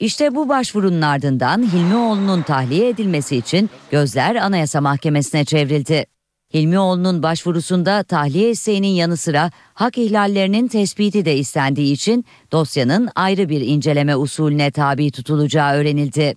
[0.00, 6.06] İşte bu başvurunun ardından Hilmioğlu'nun tahliye edilmesi için gözler Anayasa Mahkemesi'ne çevrildi.
[6.54, 13.60] Hilmioğlu'nun başvurusunda tahliye isteğinin yanı sıra hak ihlallerinin tespiti de istendiği için dosyanın ayrı bir
[13.60, 16.34] inceleme usulüne tabi tutulacağı öğrenildi.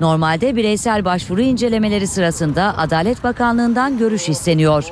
[0.00, 4.84] Normalde bireysel başvuru incelemeleri sırasında Adalet Bakanlığı'ndan görüş isteniyor.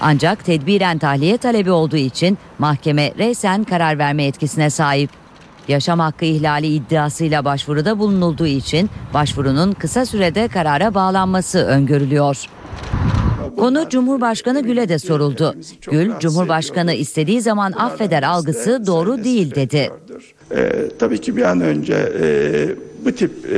[0.00, 5.10] Ancak tedbiren tahliye talebi olduğu için mahkeme reysen karar verme yetkisine sahip.
[5.68, 12.46] Yaşam hakkı ihlali iddiasıyla başvuruda bulunulduğu için başvurunun kısa sürede karara bağlanması öngörülüyor.
[13.56, 15.54] Konu Cumhurbaşkanı Gül'e de soruldu.
[15.90, 19.90] Gül, Cumhurbaşkanı istediği zaman affeder algısı doğru değil dedi.
[20.52, 22.26] Ee, tabii ki bir an önce e,
[23.04, 23.56] bu tip e,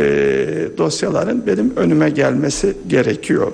[0.79, 3.53] dosyaların benim önüme gelmesi gerekiyor.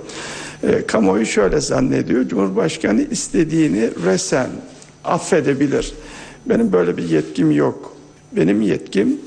[0.62, 4.48] E, kamuoyu şöyle zannediyor, Cumhurbaşkanı istediğini resen
[5.04, 5.92] affedebilir.
[6.46, 7.96] Benim böyle bir yetkim yok.
[8.32, 9.20] Benim yetkim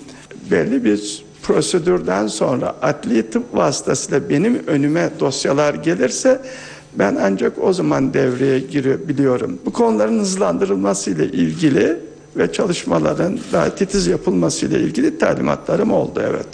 [0.51, 6.41] belli bir prosedürden sonra adli tıp vasıtasıyla benim önüme dosyalar gelirse
[6.93, 9.59] ben ancak o zaman devreye girebiliyorum.
[9.65, 11.97] Bu konuların hızlandırılması ile ilgili
[12.37, 16.47] ve çalışmaların daha titiz yapılması ile ilgili talimatlarım oldu evet.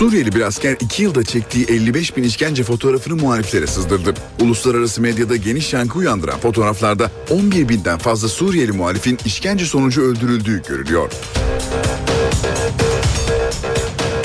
[0.00, 4.14] Suriyeli bir asker 2 yılda çektiği 55 bin işkence fotoğrafını muhaliflere sızdırdı.
[4.40, 11.12] Uluslararası medyada geniş yankı uyandıran fotoğraflarda 11 binden fazla Suriyeli muhalifin işkence sonucu öldürüldüğü görülüyor.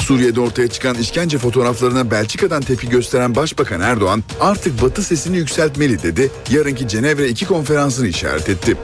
[0.06, 6.32] Suriye'de ortaya çıkan işkence fotoğraflarına Belçika'dan tepki gösteren Başbakan Erdoğan artık Batı sesini yükseltmeli dedi,
[6.50, 8.78] yarınki Cenevre 2 konferansını işaret etti.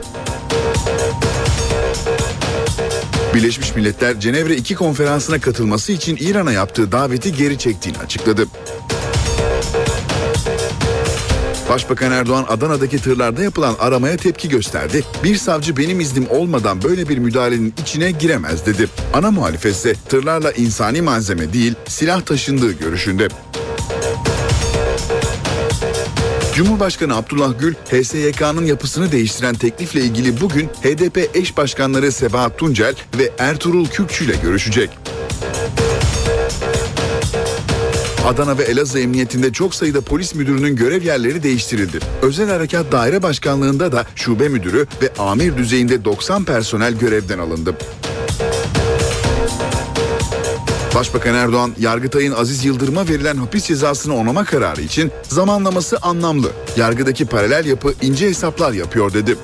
[3.34, 8.48] Birleşmiş Milletler Cenevre 2 konferansına katılması için İran'a yaptığı daveti geri çektiğini açıkladı.
[11.72, 15.04] Başbakan Erdoğan Adana'daki tırlarda yapılan aramaya tepki gösterdi.
[15.24, 18.90] Bir savcı benim iznim olmadan böyle bir müdahalenin içine giremez dedi.
[19.14, 23.28] Ana muhalefet ise tırlarla insani malzeme değil silah taşındığı görüşünde.
[26.56, 33.32] Cumhurbaşkanı Abdullah Gül, HSYK'nın yapısını değiştiren teklifle ilgili bugün HDP eş başkanları Sebahat Tuncel ve
[33.38, 34.90] Ertuğrul Kürkçü ile görüşecek.
[38.32, 42.00] Adana ve Elazığ Emniyetinde çok sayıda polis müdürünün görev yerleri değiştirildi.
[42.22, 47.76] Özel Harekat Daire Başkanlığında da şube müdürü ve amir düzeyinde 90 personel görevden alındı.
[50.96, 56.52] Başbakan Erdoğan, Yargıtay'ın Aziz Yıldırım'a verilen hapis cezasını onama kararı için zamanlaması anlamlı.
[56.78, 59.38] Yargıdaki paralel yapı ince hesaplar yapıyor dedi.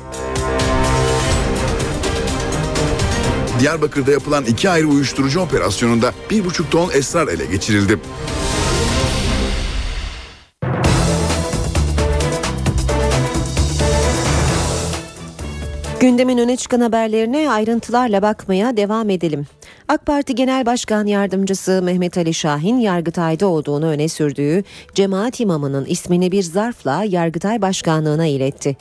[3.60, 8.00] Diyarbakır'da yapılan iki ayrı uyuşturucu operasyonunda bir buçuk ton esrar ele geçirildi.
[16.00, 19.46] Gündemin öne çıkan haberlerine ayrıntılarla bakmaya devam edelim.
[19.88, 26.32] AK Parti Genel Başkan Yardımcısı Mehmet Ali Şahin Yargıtay'da olduğunu öne sürdüğü cemaat imamının ismini
[26.32, 28.78] bir zarfla Yargıtay Başkanlığına iletti.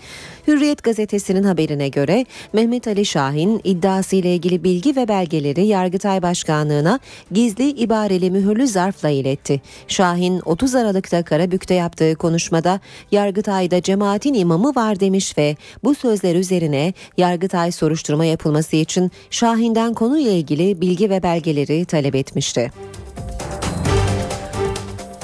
[0.46, 7.00] Hürriyet gazetesinin haberine göre Mehmet Ali Şahin iddiasıyla ilgili bilgi ve belgeleri Yargıtay Başkanlığına
[7.32, 9.60] gizli ibareli mühürlü zarfla iletti.
[9.88, 12.80] Şahin 30 Aralık'ta Karabük'te yaptığı konuşmada
[13.12, 20.32] Yargıtay'da cemaatin imamı var demiş ve bu sözler üzerine Yargıtay soruşturma yapılması için Şahin'den konuyla
[20.32, 22.72] ilgili bilgi ve belgeleri talep etmişti.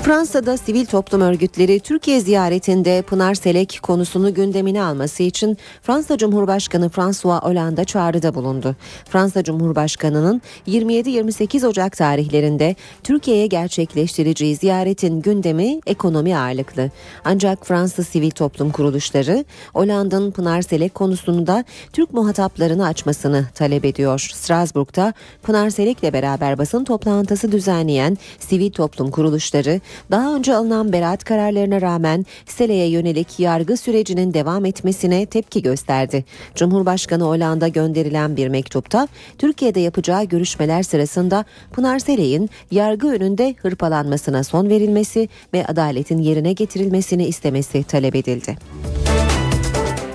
[0.03, 7.43] Fransa'da sivil toplum örgütleri Türkiye ziyaretinde Pınar Selek konusunu gündemine alması için Fransa Cumhurbaşkanı François
[7.43, 8.77] Hollande çağrıda bulundu.
[9.09, 16.91] Fransa Cumhurbaşkanı'nın 27-28 Ocak tarihlerinde Türkiye'ye gerçekleştireceği ziyaretin gündemi ekonomi ağırlıklı.
[17.25, 24.31] Ancak Fransa sivil toplum kuruluşları Hollande'ın Pınar Selek konusunu da Türk muhataplarını açmasını talep ediyor.
[24.35, 29.81] Strasbourg'da Pınar Selek'le beraber basın toplantısı düzenleyen sivil toplum kuruluşları
[30.11, 36.25] daha önce alınan beraat kararlarına rağmen Sele'ye yönelik yargı sürecinin devam etmesine tepki gösterdi.
[36.55, 44.69] Cumhurbaşkanı Hollanda gönderilen bir mektupta Türkiye'de yapacağı görüşmeler sırasında Pınar Selek'in yargı önünde hırpalanmasına son
[44.69, 48.57] verilmesi ve adaletin yerine getirilmesini istemesi talep edildi.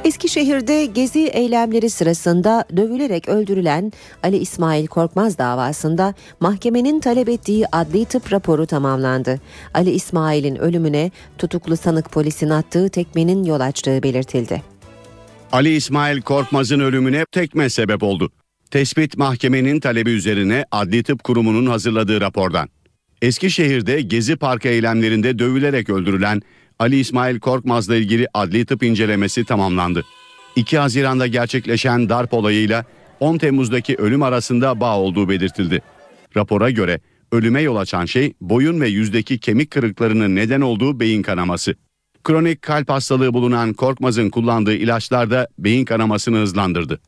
[0.08, 3.92] Eskişehir'de gezi eylemleri sırasında dövülerek öldürülen
[4.24, 9.40] Ali İsmail Korkmaz davasında mahkemenin talep ettiği adli tıp raporu tamamlandı.
[9.74, 14.62] Ali İsmail'in ölümüne tutuklu sanık polisin attığı tekmenin yol açtığı belirtildi.
[15.52, 18.32] Ali İsmail Korkmaz'ın ölümüne tekme sebep oldu.
[18.72, 22.70] Tespit mahkemenin talebi üzerine Adli Tıp Kurumu'nun hazırladığı rapordan.
[23.22, 26.42] Eskişehir'de Gezi Parkı eylemlerinde dövülerek öldürülen
[26.80, 30.06] Ali İsmail Korkmaz'la ilgili adli tıp incelemesi tamamlandı.
[30.56, 32.86] 2 Haziran'da gerçekleşen darp olayıyla
[33.20, 35.82] 10 Temmuz'daki ölüm arasında bağ olduğu belirtildi.
[36.36, 37.00] Rapora göre
[37.32, 41.76] ölüme yol açan şey boyun ve yüzdeki kemik kırıklarının neden olduğu beyin kanaması.
[42.24, 47.00] Kronik kalp hastalığı bulunan Korkmaz'ın kullandığı ilaçlar da beyin kanamasını hızlandırdı.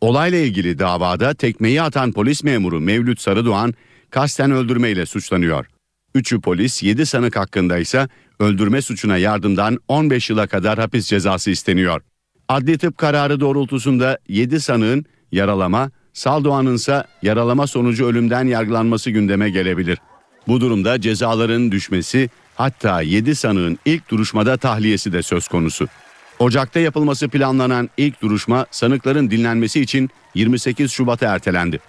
[0.00, 3.74] Olayla ilgili davada tekmeyi atan polis memuru Mevlüt Sarıdoğan
[4.10, 5.66] kasten öldürmeyle suçlanıyor.
[6.14, 8.08] Üçü polis, 7 sanık hakkında ise
[8.40, 12.02] öldürme suçuna yardımdan 15 yıla kadar hapis cezası isteniyor.
[12.48, 19.98] Adli tıp kararı doğrultusunda 7 sanığın yaralama, Saldoğan'ın ise yaralama sonucu ölümden yargılanması gündeme gelebilir.
[20.48, 25.88] Bu durumda cezaların düşmesi hatta 7 sanığın ilk duruşmada tahliyesi de söz konusu.
[26.38, 31.80] Ocak'ta yapılması planlanan ilk duruşma sanıkların dinlenmesi için 28 Şubat'a ertelendi.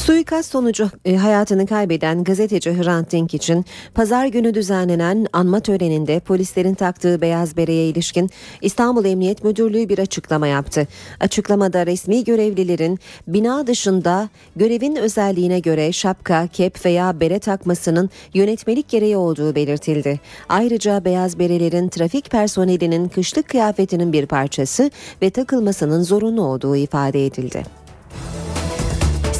[0.00, 6.74] Suikast sonucu e, hayatını kaybeden gazeteci Hrant Dink için pazar günü düzenlenen anma töreninde polislerin
[6.74, 8.30] taktığı beyaz bereye ilişkin
[8.62, 10.88] İstanbul Emniyet Müdürlüğü bir açıklama yaptı.
[11.20, 19.16] Açıklamada resmi görevlilerin bina dışında görevin özelliğine göre şapka, kep veya bere takmasının yönetmelik gereği
[19.16, 20.20] olduğu belirtildi.
[20.48, 24.90] Ayrıca beyaz berelerin trafik personelinin kışlık kıyafetinin bir parçası
[25.22, 27.80] ve takılmasının zorunlu olduğu ifade edildi.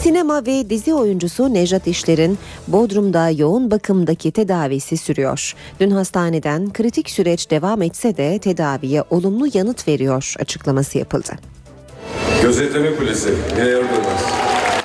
[0.03, 5.55] Sinema ve dizi oyuncusu Nejat İşler'in Bodrum'da yoğun bakımdaki tedavisi sürüyor.
[5.81, 11.33] Dün hastaneden kritik süreç devam etse de tedaviye olumlu yanıt veriyor açıklaması yapıldı.
[12.43, 13.35] Gözetleme kulesi.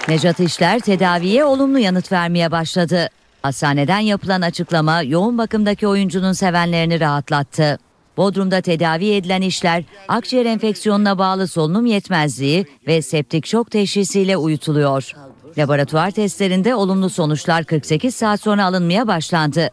[0.07, 3.09] Nejat İşler tedaviye olumlu yanıt vermeye başladı.
[3.41, 7.79] Hastaneden yapılan açıklama yoğun bakımdaki oyuncunun sevenlerini rahatlattı.
[8.17, 15.11] Bodrum'da tedavi edilen işler akciğer enfeksiyonuna bağlı solunum yetmezliği ve septik şok teşhisiyle uyutuluyor.
[15.57, 19.69] Laboratuvar testlerinde olumlu sonuçlar 48 saat sonra alınmaya başlandı.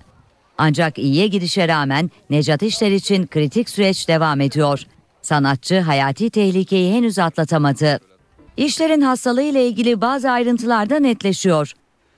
[0.58, 4.82] Ancak iyiye gidişe rağmen Necat İşler için kritik süreç devam ediyor.
[5.22, 8.00] Sanatçı hayati tehlikeyi henüz atlatamadı.
[8.56, 11.72] İşlerin hastalığı ile ilgili bazı ayrıntılar da netleşiyor.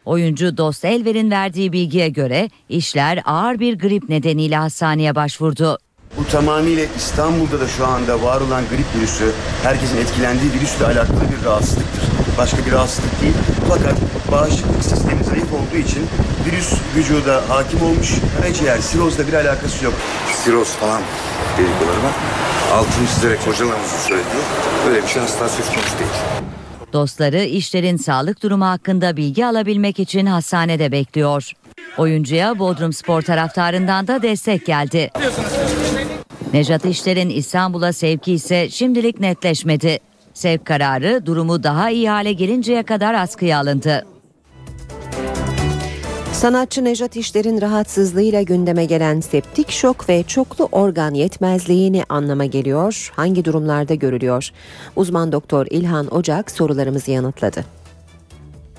[0.04, 5.78] Oyuncu Dost Elver'in verdiği bilgiye göre işler ağır bir grip nedeniyle hastaneye başvurdu.
[6.18, 11.44] Bu tamamıyla İstanbul'da da şu anda var olan grip virüsü, herkesin etkilendiği virüsle alakalı bir
[11.44, 12.04] rahatsızlıktır.
[12.38, 13.34] Başka bir rahatsızlık değil.
[13.68, 13.94] Fakat
[14.32, 16.06] bağışıklık sistemi zayıf olduğu için
[16.46, 18.14] virüs vücuda hakim olmuş.
[18.40, 19.94] Karaciğer, sirozla bir alakası yok.
[20.44, 21.00] Siroz falan
[22.04, 22.12] var.
[22.72, 24.42] Altını çizerek hocalarımızın söylediği
[24.86, 26.10] böyle bir şey asla söz konusu değil.
[26.92, 31.52] Dostları işlerin sağlık durumu hakkında bilgi alabilmek için hastanede bekliyor.
[31.98, 35.10] Oyuncuya Bodrum Spor taraftarından da destek geldi.
[36.54, 39.98] Nejat İşler'in İstanbul'a sevki ise şimdilik netleşmedi.
[40.34, 44.06] Sevk kararı durumu daha iyi hale gelinceye kadar askıya alındı.
[46.32, 53.12] Sanatçı Nejat İşler'in rahatsızlığıyla gündeme gelen septik şok ve çoklu organ yetmezliğini anlama geliyor?
[53.16, 54.50] Hangi durumlarda görülüyor?
[54.96, 57.64] Uzman doktor İlhan Ocak sorularımızı yanıtladı.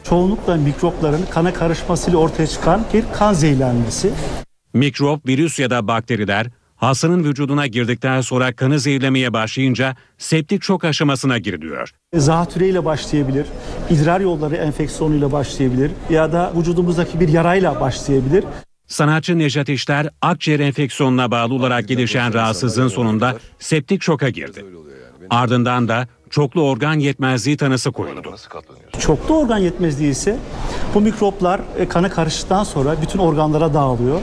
[0.04, 4.12] Çoğunlukla mikropların kana karışmasıyla ortaya çıkan bir kan zehirlenmesi.
[4.74, 11.38] Mikrop, virüs ya da bakteriler hastanın vücuduna girdikten sonra kanı zehirlemeye başlayınca septik şok aşamasına
[11.38, 11.92] giriliyor.
[12.16, 13.46] Zatüreyle başlayabilir,
[13.90, 18.44] idrar yolları enfeksiyonuyla başlayabilir ya da vücudumuzdaki bir yarayla başlayabilir.
[18.88, 24.66] Sanatçı Nejat İşler akciğer enfeksiyonuna bağlı olarak gelişen rahatsızlığın sonunda septik şoka girdi.
[25.30, 28.36] Ardından da çoklu organ yetmezliği tanısı koyuldu.
[29.00, 30.38] Çoklu organ yetmezliği ise
[30.94, 34.22] bu mikroplar e, kana karıştıktan sonra bütün organlara dağılıyor.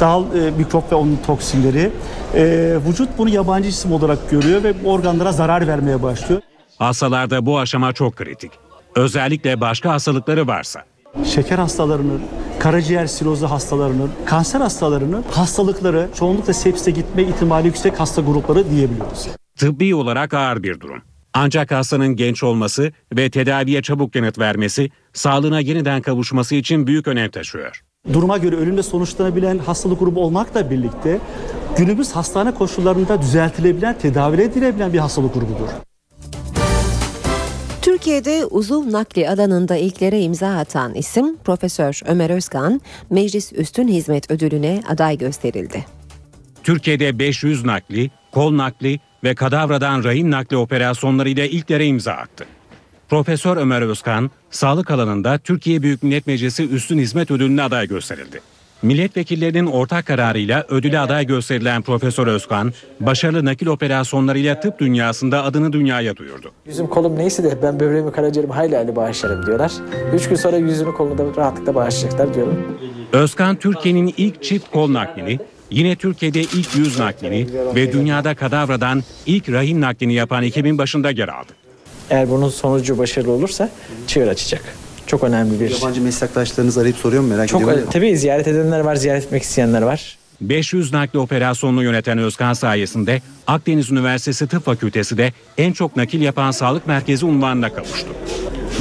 [0.00, 1.90] Dağıl e, mikrop ve onun toksinleri.
[2.34, 6.40] E, vücut bunu yabancı cisim olarak görüyor ve bu organlara zarar vermeye başlıyor.
[6.78, 8.52] Hastalarda bu aşama çok kritik.
[8.94, 10.84] Özellikle başka hastalıkları varsa.
[11.24, 12.22] Şeker hastalarının,
[12.58, 19.28] karaciğer sirozu hastalarının, kanser hastalarının hastalıkları çoğunlukla sepsise gitme ihtimali yüksek hasta grupları diyebiliyoruz.
[19.56, 21.02] Tıbbi olarak ağır bir durum.
[21.40, 27.30] Ancak hastanın genç olması ve tedaviye çabuk yanıt vermesi sağlığına yeniden kavuşması için büyük önem
[27.30, 27.82] taşıyor.
[28.12, 31.18] Duruma göre ölümle sonuçlanabilen hastalık grubu olmakla birlikte
[31.76, 35.68] günümüz hastane koşullarında düzeltilebilen, tedavi edilebilen bir hastalık grubudur.
[37.82, 44.82] Türkiye'de uzuv nakli alanında ilklere imza atan isim Profesör Ömer Özkan, Meclis Üstün Hizmet Ödülüne
[44.88, 45.84] aday gösterildi.
[46.62, 52.44] Türkiye'de 500 nakli, kol nakli ve kadavradan rahim nakli operasyonlarıyla ilklere imza attı.
[53.08, 58.40] Profesör Ömer Özkan, sağlık alanında Türkiye Büyük Millet Meclisi Üstün Hizmet Ödülüne aday gösterildi.
[58.82, 66.16] Milletvekillerinin ortak kararıyla ödüle aday gösterilen Profesör Özkan, başarılı nakil operasyonlarıyla tıp dünyasında adını dünyaya
[66.16, 66.50] duyurdu.
[66.66, 69.72] Yüzüm kolum neyse de ben böbreğimi karaciğerimi hayli hayli bağışlarım diyorlar.
[70.14, 72.78] Üç gün sonra yüzünü kolunu da rahatlıkla bağışlayacaklar diyorum.
[73.12, 75.38] Özkan Türkiye'nin ilk çift kol naklini,
[75.70, 81.28] yine Türkiye'de ilk yüz naklini ve dünyada kadavradan ilk rahim naklini yapan ekibin başında yer
[81.28, 81.52] aldı.
[82.10, 83.70] Eğer bunun sonucu başarılı olursa
[84.06, 84.62] çığır açacak.
[85.06, 85.70] Çok önemli bir.
[85.70, 87.86] Yabancı meslektaşlarınız arayıp soruyor mu merak Çok ediyorum.
[87.86, 87.90] da.
[87.90, 90.18] tabii ziyaret edenler var, ziyaret etmek isteyenler var.
[90.40, 96.50] 500 nakli operasyonunu yöneten Özkan sayesinde Akdeniz Üniversitesi Tıp Fakültesi de en çok nakil yapan
[96.50, 98.08] sağlık merkezi unvanına kavuştu.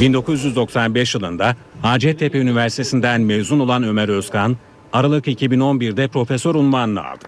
[0.02, 4.58] 1995 yılında Hacettepe Üniversitesi'nden mezun olan Ömer Özkan,
[4.98, 7.26] Aralık 2011'de profesör unvanını aldı.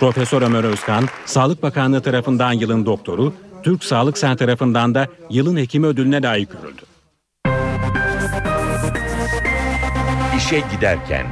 [0.00, 3.32] Profesör Ömer Özkan, Sağlık Bakanlığı tarafından yılın doktoru,
[3.62, 6.82] Türk Sağlık Sen tarafından da yılın hekimi ödülüne layık görüldü.
[10.36, 11.26] İşe giderken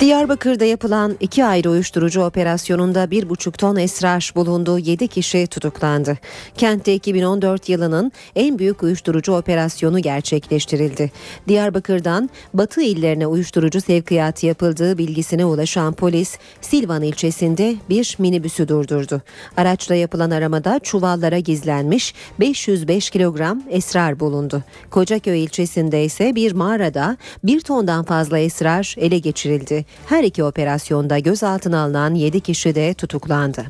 [0.00, 4.78] Diyarbakır'da yapılan iki ayrı uyuşturucu operasyonunda bir buçuk ton esrar bulundu.
[4.78, 6.18] 7 kişi tutuklandı.
[6.56, 11.10] Kentte 2014 yılının en büyük uyuşturucu operasyonu gerçekleştirildi.
[11.48, 19.22] Diyarbakır'dan batı illerine uyuşturucu sevkiyatı yapıldığı bilgisine ulaşan polis Silvan ilçesinde bir minibüsü durdurdu.
[19.56, 24.62] Araçla yapılan aramada çuvallara gizlenmiş 505 kilogram esrar bulundu.
[24.90, 29.87] Kocaköy ilçesinde ise bir mağarada bir tondan fazla esrar ele geçirildi.
[30.06, 33.64] Her iki operasyonda gözaltına alınan 7 kişi de tutuklandı.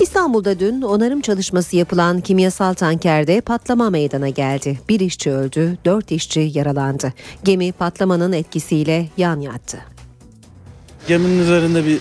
[0.00, 4.78] İstanbul'da dün onarım çalışması yapılan kimyasal tankerde patlama meydana geldi.
[4.88, 7.12] Bir işçi öldü, dört işçi yaralandı.
[7.44, 9.78] Gemi patlamanın etkisiyle yan yattı.
[11.08, 11.98] Geminin üzerinde bir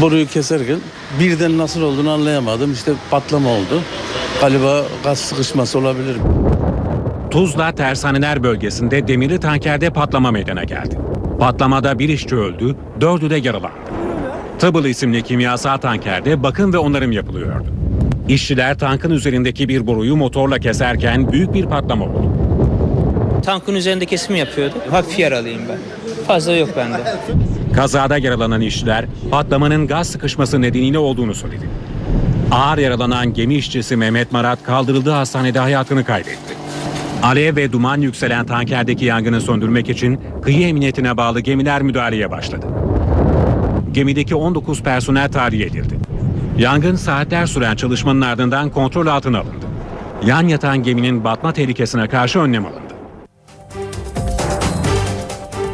[0.00, 0.78] boruyu keserken
[1.20, 2.72] birden nasıl olduğunu anlayamadım.
[2.72, 3.82] İşte patlama oldu.
[4.40, 6.16] Galiba gaz sıkışması olabilir.
[7.30, 10.98] Tuzla Tersaneler bölgesinde demirli tankerde patlama meydana geldi.
[11.38, 13.74] Patlamada bir işçi öldü, dördü de yaralandı.
[14.58, 17.66] Table isimli kimyasal tankerde bakım ve onarım yapılıyordu.
[18.28, 22.32] İşçiler tankın üzerindeki bir boruyu motorla keserken büyük bir patlama oldu.
[23.44, 24.74] Tankın üzerinde kesim yapıyordu.
[24.90, 25.78] Hafif yaralıyım ben.
[26.26, 26.96] Fazla yok bende.
[27.74, 31.68] Kazada yaralanan işçiler patlamanın gaz sıkışması nedeniyle olduğunu söyledi.
[32.50, 36.57] Ağır yaralanan gemi işçisi Mehmet Marat kaldırıldığı hastanede hayatını kaybetti.
[37.22, 42.66] Alev ve duman yükselen tankerdeki yangını söndürmek için kıyı emniyetine bağlı gemiler müdahaleye başladı.
[43.92, 45.98] Gemideki 19 personel tahliye edildi.
[46.58, 49.66] Yangın saatler süren çalışmanın ardından kontrol altına alındı.
[50.26, 52.87] Yan yatan geminin batma tehlikesine karşı önlem alındı.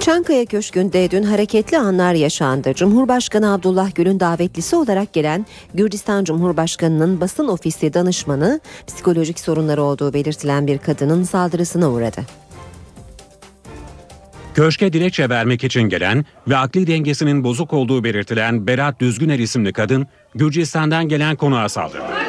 [0.04, 2.74] Çankaya Köşkü'nde dün hareketli anlar yaşandı.
[2.74, 10.66] Cumhurbaşkanı Abdullah Gül'ün davetlisi olarak gelen Gürcistan Cumhurbaşkanı'nın basın ofisi danışmanı psikolojik sorunları olduğu belirtilen
[10.66, 12.20] bir kadının saldırısına uğradı.
[14.54, 20.06] Köşke dilekçe vermek için gelen ve akli dengesinin bozuk olduğu belirtilen Berat Düzgüner isimli kadın
[20.34, 22.23] Gürcistan'dan gelen konuğa saldırdı.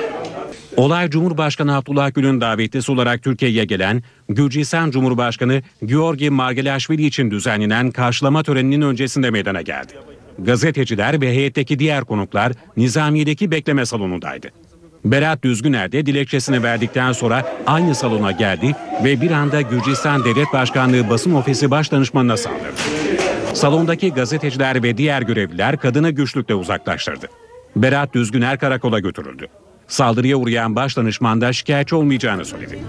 [0.78, 8.44] Olay Cumhurbaşkanı Abdullah Gül'ün davetlisi olarak Türkiye'ye gelen Gürcistan Cumhurbaşkanı Georgi Margelaşvili için düzenlenen karşılama
[8.44, 9.94] töreninin öncesinde meydana geldi.
[10.40, 14.48] Gazeteciler ve heyetteki diğer konuklar Nizamiye'deki bekleme salonundaydı.
[15.06, 21.10] Berat Düzgüner de dilekçesini verdikten sonra aynı salona geldi ve bir anda Gürcistan Devlet Başkanlığı
[21.10, 22.82] basın ofisi baş danışmanına saldırdı.
[23.54, 27.28] Salondaki gazeteciler ve diğer görevliler kadını güçlükle uzaklaştırdı.
[27.76, 29.48] Berat Düzgüner karakola götürüldü.
[29.88, 32.80] Saldırıya uğrayan baş danışman da şikayetçi olmayacağını söyledi.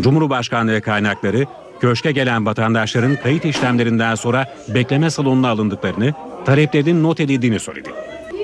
[0.00, 1.46] Cumhurbaşkanlığı kaynakları
[1.80, 6.14] köşke gelen vatandaşların kayıt işlemlerinden sonra bekleme salonuna alındıklarını,
[6.44, 7.88] taleplerinin not edildiğini söyledi.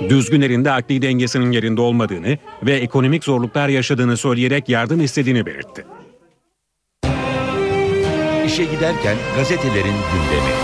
[0.09, 5.85] Düzgüner'in de akli dengesinin yerinde olmadığını ve ekonomik zorluklar yaşadığını söyleyerek yardım istediğini belirtti.
[8.47, 10.55] İşe giderken gazetelerin gündemi.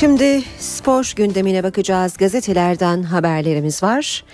[0.00, 2.16] Şimdi spor gündemine bakacağız.
[2.16, 4.24] Gazetelerden haberlerimiz var.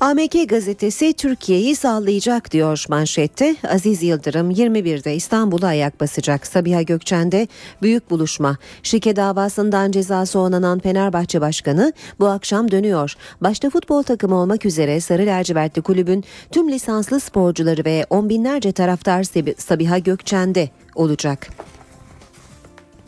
[0.00, 3.56] AMK gazetesi Türkiye'yi sallayacak diyor manşette.
[3.68, 6.46] Aziz Yıldırım 21'de İstanbul'a ayak basacak.
[6.46, 7.48] Sabiha Gökçen'de
[7.82, 8.56] büyük buluşma.
[8.82, 13.14] Şike davasından cezası onanan Fenerbahçe Başkanı bu akşam dönüyor.
[13.40, 19.24] Başta futbol takımı olmak üzere Sarı Lacivertli kulübün tüm lisanslı sporcuları ve on binlerce taraftar
[19.58, 21.48] Sabiha Gökçen'de olacak.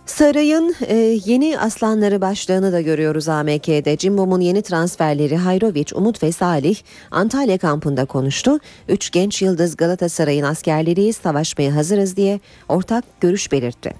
[0.06, 3.96] Saray'ın e, yeni aslanları başlığını da görüyoruz AMK'de.
[3.96, 6.76] Cimbom'un yeni transferleri Hayroviç, Umut ve Salih
[7.10, 8.58] Antalya kampında konuştu.
[8.88, 13.94] Üç genç yıldız Galatasaray'ın askerleriyiz, savaşmaya hazırız diye ortak görüş belirtti.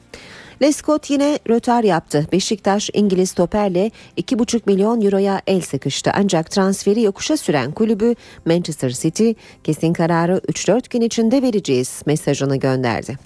[0.62, 2.26] Lescott yine rötar yaptı.
[2.32, 6.11] Beşiktaş İngiliz toperle 2,5 milyon euroya el sıkıştı.
[6.14, 9.30] Ancak transferi yokuşa süren kulübü Manchester City
[9.64, 13.18] kesin kararı 3-4 gün içinde vereceğiz mesajını gönderdi.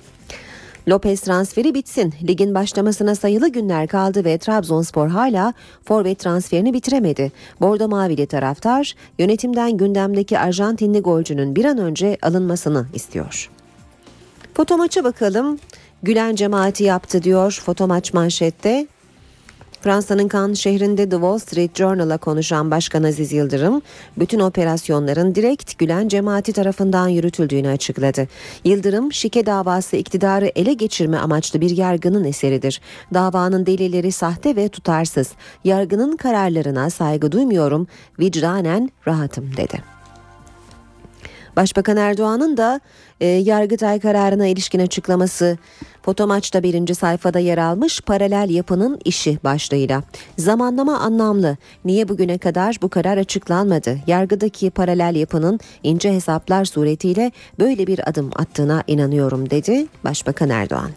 [0.90, 2.14] Lopez transferi bitsin.
[2.28, 7.32] Ligin başlamasına sayılı günler kaldı ve Trabzonspor hala forvet transferini bitiremedi.
[7.60, 13.50] Bordo Mavili taraftar yönetimden gündemdeki Arjantinli golcünün bir an önce alınmasını istiyor.
[14.54, 15.58] Foto maça bakalım.
[16.02, 18.86] Gülen cemaati yaptı diyor foto maç manşette.
[19.80, 23.82] Fransa'nın Cannes şehrinde The Wall Street Journal'a konuşan Başkan Aziz Yıldırım,
[24.18, 28.28] bütün operasyonların direkt Gülen cemaati tarafından yürütüldüğünü açıkladı.
[28.64, 32.80] Yıldırım, şike davası iktidarı ele geçirme amaçlı bir yargının eseridir.
[33.14, 35.32] Davanın delilleri sahte ve tutarsız.
[35.64, 37.86] Yargının kararlarına saygı duymuyorum,
[38.18, 39.99] vicdanen rahatım dedi.
[41.60, 42.80] Başbakan Erdoğan'ın da
[43.20, 45.58] e, Yargıtay kararına ilişkin açıklaması
[46.02, 50.02] Fotomaç'ta birinci sayfada yer almış paralel yapının işi başlığıyla.
[50.38, 51.56] Zamanlama anlamlı.
[51.84, 53.98] Niye bugüne kadar bu karar açıklanmadı?
[54.06, 60.90] Yargıdaki paralel yapının ince hesaplar suretiyle böyle bir adım attığına inanıyorum dedi Başbakan Erdoğan.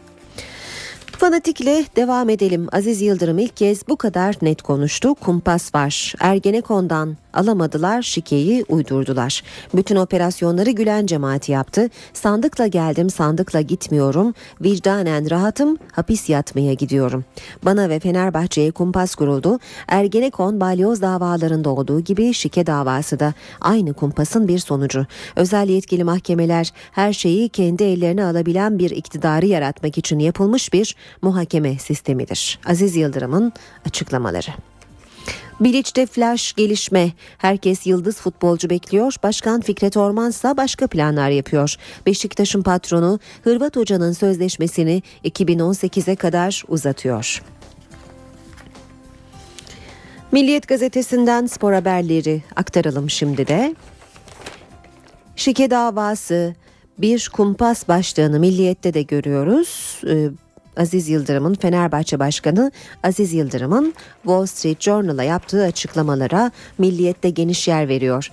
[1.06, 2.68] Fanatikle devam edelim.
[2.72, 5.16] Aziz Yıldırım ilk kez bu kadar net konuştu.
[5.16, 6.14] Kumpas var.
[6.20, 9.44] Ergenekon'dan alamadılar, şikeyi uydurdular.
[9.76, 11.90] Bütün operasyonları Gülen cemaati yaptı.
[12.14, 14.34] Sandıkla geldim, sandıkla gitmiyorum.
[14.62, 17.26] Vicdanen rahatım, hapis yatmaya gidiyorum.
[17.66, 19.60] Bana ve Fenerbahçe'ye kumpas kuruldu.
[19.88, 25.06] Ergenekon balyoz davalarında olduğu gibi şike davası da aynı kumpasın bir sonucu.
[25.36, 31.78] Özel yetkili mahkemeler her şeyi kendi ellerine alabilen bir iktidarı yaratmak için yapılmış bir muhakeme
[31.80, 32.60] sistemidir.
[32.66, 33.54] Aziz Yıldırım'ın
[33.86, 34.73] açıklamaları.
[35.60, 37.12] Biliç'te flash gelişme.
[37.38, 39.16] Herkes yıldız futbolcu bekliyor.
[39.24, 41.76] Başkan Fikret Orman ise başka planlar yapıyor.
[42.06, 47.44] Beşiktaş'ın patronu Hırvat Hoca'nın sözleşmesini 2018'e kadar uzatıyor.
[50.32, 53.76] Milliyet gazetesinden spor haberleri aktaralım şimdi de.
[55.36, 56.56] Şike davası
[56.98, 60.02] bir kumpas başlığını Milliyet'te de görüyoruz.
[60.78, 62.72] Aziz Yıldırım'ın Fenerbahçe Başkanı
[63.04, 63.94] Aziz Yıldırım'ın
[64.24, 68.30] Wall Street Journal'a yaptığı açıklamalara Milliyet'te geniş yer veriyor.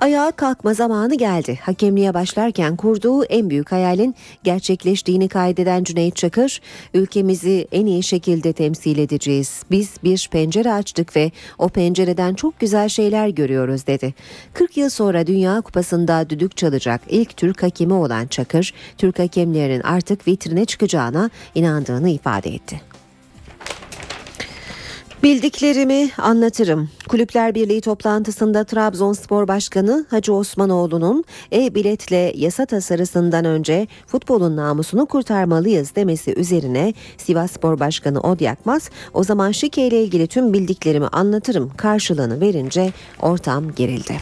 [0.00, 1.58] Ayağa kalkma zamanı geldi.
[1.62, 6.60] Hakemliğe başlarken kurduğu en büyük hayalin gerçekleştiğini kaydeden Cüneyt Çakır,
[6.94, 9.62] ülkemizi en iyi şekilde temsil edeceğiz.
[9.70, 14.14] Biz bir pencere açtık ve o pencereden çok güzel şeyler görüyoruz dedi.
[14.52, 20.28] 40 yıl sonra Dünya Kupası'nda düdük çalacak ilk Türk hakemi olan Çakır, Türk hakemlerinin artık
[20.28, 22.89] vitrine çıkacağına inandığını ifade etti.
[25.22, 26.90] Bildiklerimi anlatırım.
[27.08, 36.34] Kulüpler Birliği toplantısında Trabzonspor Başkanı Hacı Osmanoğlu'nun e-biletle yasa tasarısından önce futbolun namusunu kurtarmalıyız demesi
[36.34, 42.92] üzerine Sivasspor Başkanı Od Yakmaz o zaman şike ile ilgili tüm bildiklerimi anlatırım karşılığını verince
[43.22, 44.16] ortam gerildi.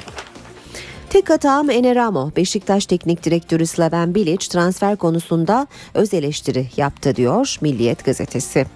[1.10, 2.30] Tek hatam Eneramo.
[2.36, 8.66] Beşiktaş Teknik Direktörü Slaven Bilic transfer konusunda öz eleştiri yaptı diyor Milliyet gazetesi.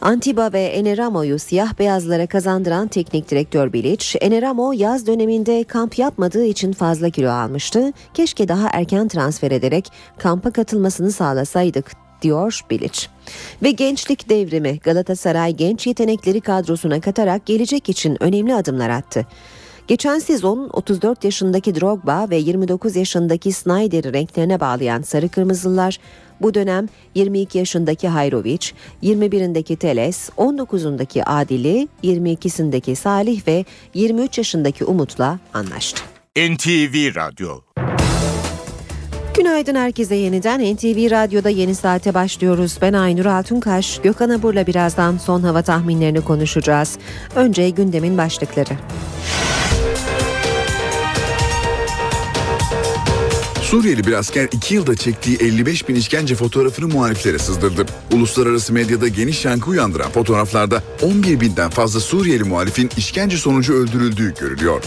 [0.00, 6.72] Antiba ve Eneramo'yu siyah beyazlara kazandıran teknik direktör Bilic, Eneramo yaz döneminde kamp yapmadığı için
[6.72, 7.92] fazla kilo almıştı.
[8.14, 11.92] Keşke daha erken transfer ederek kampa katılmasını sağlasaydık
[12.22, 13.06] diyor Bilic.
[13.62, 19.26] Ve gençlik devrimi Galatasaray genç yetenekleri kadrosuna katarak gelecek için önemli adımlar attı.
[19.88, 25.98] Geçen sezon 34 yaşındaki Drogba ve 29 yaşındaki Snyder'i renklerine bağlayan Sarı Kırmızılar
[26.40, 28.70] bu dönem 22 yaşındaki Hayrovic,
[29.02, 33.64] 21'indeki Teles, 19'undaki Adili, 22'sindeki Salih ve
[33.94, 36.02] 23 yaşındaki Umut'la anlaştı.
[36.36, 37.60] NTV Radyo
[39.38, 42.78] Günaydın herkese yeniden NTV Radyo'da yeni saate başlıyoruz.
[42.82, 46.98] Ben Aynur Altunkaş, Gökhan Abur'la birazdan son hava tahminlerini konuşacağız.
[47.34, 48.74] Önce gündemin başlıkları.
[53.70, 57.86] Suriyeli bir asker 2 yılda çektiği 55 bin işkence fotoğrafını muhaliflere sızdırdı.
[58.12, 64.82] Uluslararası medyada geniş yankı uyandıran fotoğraflarda 11 binden fazla Suriyeli muhalifin işkence sonucu öldürüldüğü görülüyor.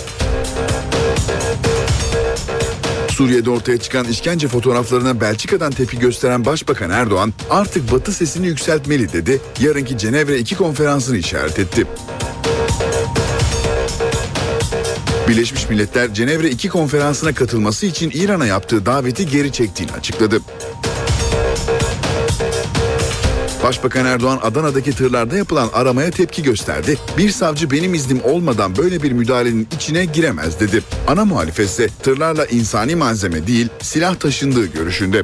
[3.10, 9.42] Suriye'de ortaya çıkan işkence fotoğraflarına Belçika'dan tepki gösteren Başbakan Erdoğan artık Batı sesini yükseltmeli dedi,
[9.60, 11.88] yarınki Cenevre 2 konferansını işaret etti.
[15.32, 20.42] Birleşmiş Milletler Cenevre 2 konferansına katılması için İran'a yaptığı daveti geri çektiğini açıkladı.
[23.64, 26.98] Başbakan Erdoğan Adana'daki tırlarda yapılan aramaya tepki gösterdi.
[27.18, 30.84] Bir savcı benim iznim olmadan böyle bir müdahalenin içine giremez dedi.
[31.08, 35.22] Ana muhalefet ise tırlarla insani malzeme değil silah taşındığı görüşünde.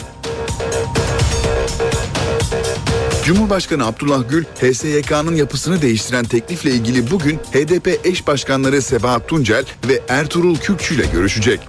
[3.28, 10.02] Cumhurbaşkanı Abdullah Gül, HSYK'nın yapısını değiştiren teklifle ilgili bugün HDP eş başkanları Sebahat Tuncel ve
[10.08, 11.60] Ertuğrul Kürkçü ile görüşecek.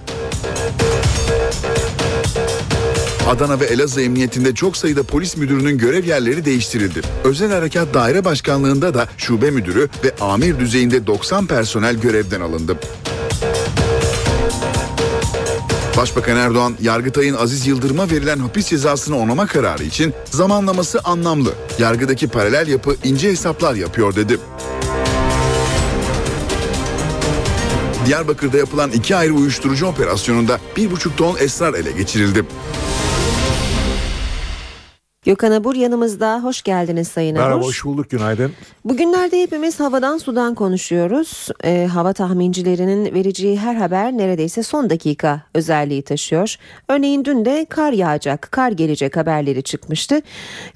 [3.29, 7.01] Adana ve Elazığ Emniyetinde çok sayıda polis müdürünün görev yerleri değiştirildi.
[7.23, 12.77] Özel Harekat Daire Başkanlığında da şube müdürü ve amir düzeyinde 90 personel görevden alındı.
[15.99, 21.53] Başbakan Erdoğan, Yargıtay'ın Aziz Yıldırım'a verilen hapis cezasını onama kararı için zamanlaması anlamlı.
[21.79, 24.39] Yargıdaki paralel yapı ince hesaplar yapıyor dedi.
[28.05, 32.45] Diyarbakır'da yapılan iki ayrı uyuşturucu operasyonunda bir buçuk ton esrar ele geçirildi.
[35.29, 36.43] Gökhan Abur yanımızda.
[36.43, 37.43] Hoş geldiniz Sayın Abur.
[37.43, 38.09] Merhaba, hoş bulduk.
[38.09, 38.51] Günaydın.
[38.85, 41.47] Bugünlerde hepimiz havadan sudan konuşuyoruz.
[41.63, 46.55] Ee, hava tahmincilerinin vereceği her haber neredeyse son dakika özelliği taşıyor.
[46.87, 50.21] Örneğin dün de kar yağacak, kar gelecek haberleri çıkmıştı.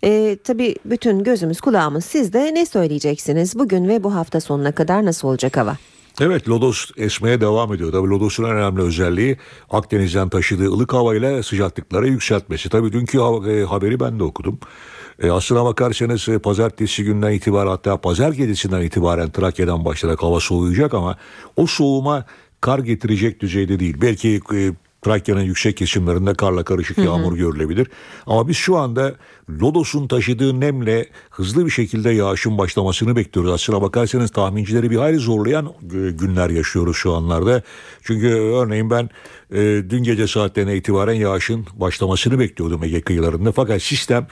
[0.04, 2.54] Ee, tabii bütün gözümüz kulağımız sizde.
[2.54, 3.60] Ne söyleyeceksiniz?
[3.60, 5.78] Bugün ve bu hafta sonuna kadar nasıl olacak hava?
[6.22, 7.92] Evet Lodos esmeye devam ediyor.
[7.92, 9.38] Tabii Lodos'un en önemli özelliği
[9.70, 12.70] Akdeniz'den taşıdığı ılık havayla sıcaklıkları yükseltmesi.
[12.70, 14.60] Tabii dünkü e, haberi ben de okudum.
[15.24, 20.94] E, aslına bakarsanız e, pazartesi günden itibaren hatta pazar gecesinden itibaren Trakya'dan başlayarak hava soğuyacak
[20.94, 21.18] ama
[21.56, 22.26] o soğuma
[22.62, 23.96] kar getirecek düzeyde değil.
[24.02, 24.72] Belki e,
[25.04, 27.38] Trakya'nın yüksek kesimlerinde karla karışık yağmur hı hı.
[27.38, 27.88] görülebilir.
[28.26, 29.16] Ama biz şu anda
[29.50, 33.52] Lodos'un taşıdığı nemle hızlı bir şekilde yağışın başlamasını bekliyoruz.
[33.52, 35.74] Aslına bakarsanız tahmincileri bir hayli zorlayan
[36.12, 37.62] günler yaşıyoruz şu anlarda.
[38.04, 39.10] Çünkü örneğin ben
[39.52, 43.52] e, dün gece saatlerine itibaren yağışın başlamasını bekliyordum Ege kıyılarında.
[43.52, 44.28] Fakat sistem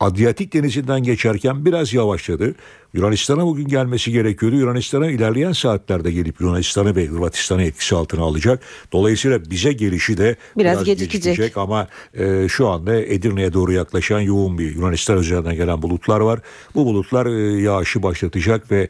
[0.00, 2.54] Adriyatik denizinden geçerken biraz yavaşladı.
[2.92, 4.56] Yunanistan'a bugün gelmesi gerekiyordu.
[4.56, 8.62] Yunanistan'a ilerleyen saatlerde gelip Yunanistan'ı ve Hırvatistan'ı etkisi altına alacak.
[8.92, 11.22] Dolayısıyla bize gelişi de biraz, biraz gecikecek.
[11.22, 16.40] gecikecek ama e, şu anda Edirne'ye doğru yaklaşan yoğun bir Yunanistan üzerinden gelen bulutlar var.
[16.74, 18.88] Bu bulutlar e, yağışı başlatacak ve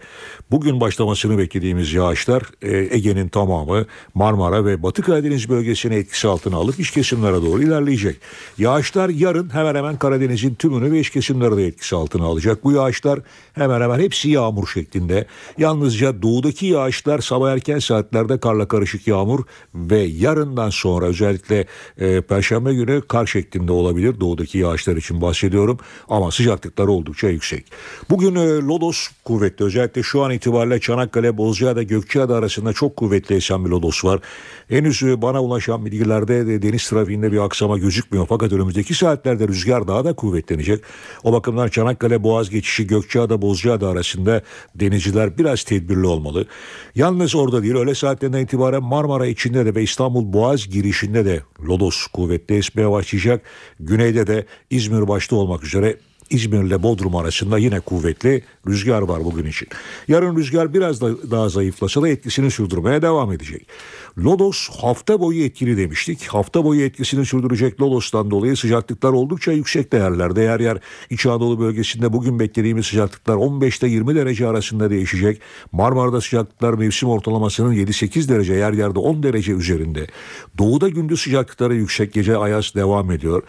[0.50, 6.80] bugün başlamasını beklediğimiz yağışlar e, Ege'nin tamamı Marmara ve Batı Karadeniz bölgesini etkisi altına alıp
[6.80, 8.16] iç kesimlere doğru ilerleyecek.
[8.58, 12.64] Yağışlar yarın hemen hemen Karadeniz'in tümünü ve iç kesimleri de etkisi altına alacak.
[12.64, 13.20] Bu yağışlar
[13.52, 15.26] hemen hemen hepsi yağmur şeklinde.
[15.58, 21.66] Yalnızca doğudaki yağışlar sabah erken saatlerde karla karışık yağmur ve yarından sonra özellikle
[21.98, 24.20] e, perşembe günü kar şeklinde olabilir.
[24.20, 25.78] Doğudaki yağışlar için bahsediyorum
[26.08, 27.64] ama sıcaklıklar oldukça yüksek.
[28.10, 33.64] Bugün e, Lodos kuvvetli özellikle şu an itibariyle Çanakkale, Bozcaada, Gökçeada arasında çok kuvvetli esen
[33.64, 34.20] bir Lodos var.
[34.68, 39.88] Henüz e, bana ulaşan bilgilerde de deniz trafiğinde bir aksama gözükmüyor fakat önümüzdeki saatlerde rüzgar
[39.88, 40.84] daha da kuvvetlenecek.
[41.24, 44.42] O bakımdan Çanakkale, Boğaz geçişi, Gökçeada, Bozcaada Bozcaada arasında
[44.74, 46.46] denizciler biraz tedbirli olmalı.
[46.94, 52.06] Yalnız orada değil öyle saatlerinden itibaren Marmara içinde de ve İstanbul Boğaz girişinde de Lodos
[52.06, 53.42] kuvvetli esmeye başlayacak.
[53.80, 55.96] Güneyde de İzmir başta olmak üzere
[56.30, 59.68] İzmir ile Bodrum arasında yine kuvvetli rüzgar var bugün için.
[60.08, 63.66] Yarın rüzgar biraz da daha zayıflasa da etkisini sürdürmeye devam edecek.
[64.24, 66.26] Lodos hafta boyu etkili demiştik.
[66.26, 70.42] Hafta boyu etkisini sürdürecek Lodos'tan dolayı sıcaklıklar oldukça yüksek değerlerde.
[70.42, 70.78] Yer yer
[71.10, 75.40] İç Anadolu bölgesinde bugün beklediğimiz sıcaklıklar 15 ile 20 derece arasında değişecek.
[75.72, 80.06] Marmara'da sıcaklıklar mevsim ortalamasının 7-8 derece yer yerde 10 derece üzerinde.
[80.58, 83.42] Doğuda gündüz sıcaklıkları yüksek gece ayaz devam ediyor.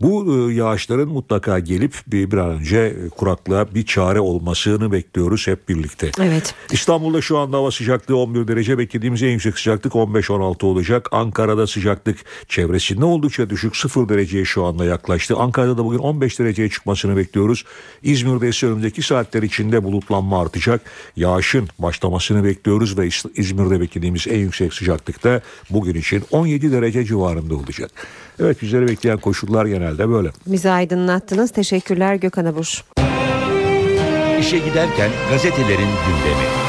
[0.00, 5.68] Bu e, yağışların mutlaka gelip bir, bir an önce kuraklığa bir çare olmasını bekliyoruz hep
[5.68, 6.10] birlikte.
[6.20, 6.54] Evet.
[6.72, 11.08] İstanbul'da şu anda hava sıcaklığı 11 derece beklediğimiz en yüksek sıcaklık 15-16 olacak.
[11.12, 12.18] Ankara'da sıcaklık
[12.48, 15.36] çevresinde oldukça düşük 0 dereceye şu anda yaklaştı.
[15.36, 17.64] Ankara'da da bugün 15 dereceye çıkmasını bekliyoruz.
[18.02, 20.80] İzmir'de ise önümüzdeki saatler içinde bulutlanma artacak.
[21.16, 25.40] Yağışın başlamasını bekliyoruz ve İzmir'de beklediğimiz en yüksek sıcaklıkta
[25.70, 27.90] bugün için 17 derece civarında olacak.
[28.40, 30.30] Evet bizleri bekleyen koşullar genelde böyle.
[30.46, 31.50] Bizi aydınlattınız.
[31.50, 32.84] Teşekkürler Gökhan Abur.
[34.40, 36.65] İşe giderken gazetelerin gündemi.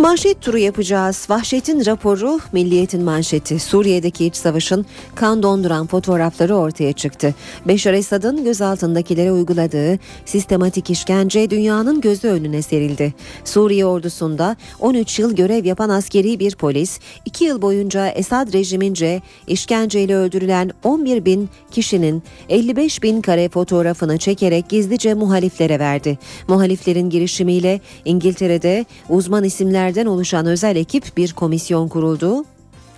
[0.00, 1.26] Manşet turu yapacağız.
[1.30, 3.58] Vahşetin raporu, Milliyet'in manşeti.
[3.58, 7.34] Suriye'deki iç savaşın kan donduran fotoğrafları ortaya çıktı.
[7.68, 13.14] Beşar Esad'ın gözaltındakilere uyguladığı sistematik işkence dünyanın gözü önüne serildi.
[13.44, 20.16] Suriye ordusunda 13 yıl görev yapan askeri bir polis, 2 yıl boyunca Esad rejimince işkenceyle
[20.16, 26.18] öldürülen 11 bin kişinin 55 bin kare fotoğrafını çekerek gizlice muhaliflere verdi.
[26.48, 32.44] Muhaliflerin girişimiyle İngiltere'de uzman isimler kişilerden oluşan özel ekip bir komisyon kuruldu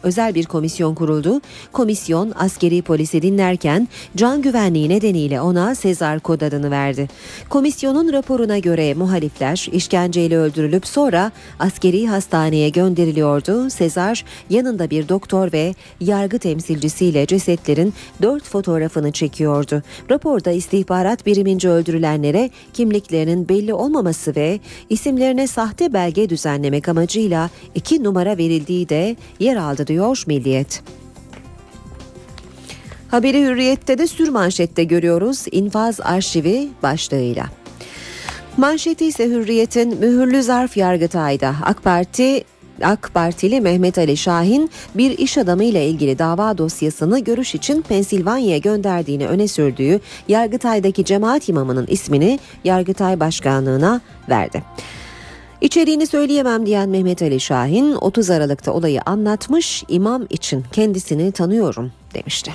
[0.03, 1.40] özel bir komisyon kuruldu.
[1.72, 7.09] Komisyon askeri polisi dinlerken can güvenliği nedeniyle ona Sezar kod adını verdi.
[7.48, 13.70] Komisyonun raporuna göre muhalifler işkenceyle öldürülüp sonra askeri hastaneye gönderiliyordu.
[13.70, 19.82] Sezar yanında bir doktor ve yargı temsilcisiyle cesetlerin dört fotoğrafını çekiyordu.
[20.11, 28.36] Raporda istihbarat birimince öldürülenlere kimliklerinin belli olmaması ve isimlerine sahte belge düzenlemek amacıyla iki numara
[28.38, 30.82] verildiği de yer aldı diyor Milliyet.
[33.09, 37.47] Haberi Hürriyet'te de sürmanşette görüyoruz infaz arşivi başlığıyla.
[38.57, 42.45] Manşeti ise Hürriyet'in mühürlü zarf Yargıtay'da AK Parti
[42.82, 48.59] AK Partili Mehmet Ali Şahin bir iş adamı ile ilgili dava dosyasını görüş için Pensilvanya'ya
[48.59, 54.62] gönderdiğini öne sürdüğü Yargıtay'daki cemaat imamının ismini Yargıtay Başkanlığına verdi.
[55.63, 62.53] İçeriğini söyleyemem diyen Mehmet Ali Şahin 30 Aralık'ta olayı anlatmış imam için kendisini tanıyorum demişti.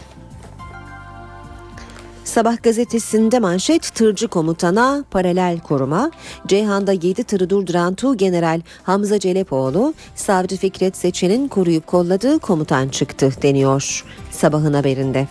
[2.27, 6.11] Sabah gazetesinde manşet tırcı komutana paralel koruma.
[6.47, 13.31] Ceyhan'da 7 tırı durduran Tu General Hamza Celepoğlu, savcı Fikret Seçen'in koruyup kolladığı komutan çıktı
[13.41, 15.27] deniyor sabahın haberinde.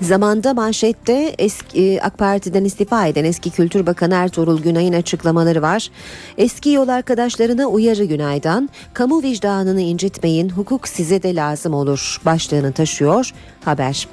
[0.00, 5.90] Zamanda manşette eski AK Parti'den istifa eden eski Kültür Bakanı Ertuğrul Günay'ın açıklamaları var.
[6.38, 13.30] Eski yol arkadaşlarına uyarı Günay'dan kamu vicdanını incitmeyin hukuk size de lazım olur başlığını taşıyor
[13.64, 14.08] haber.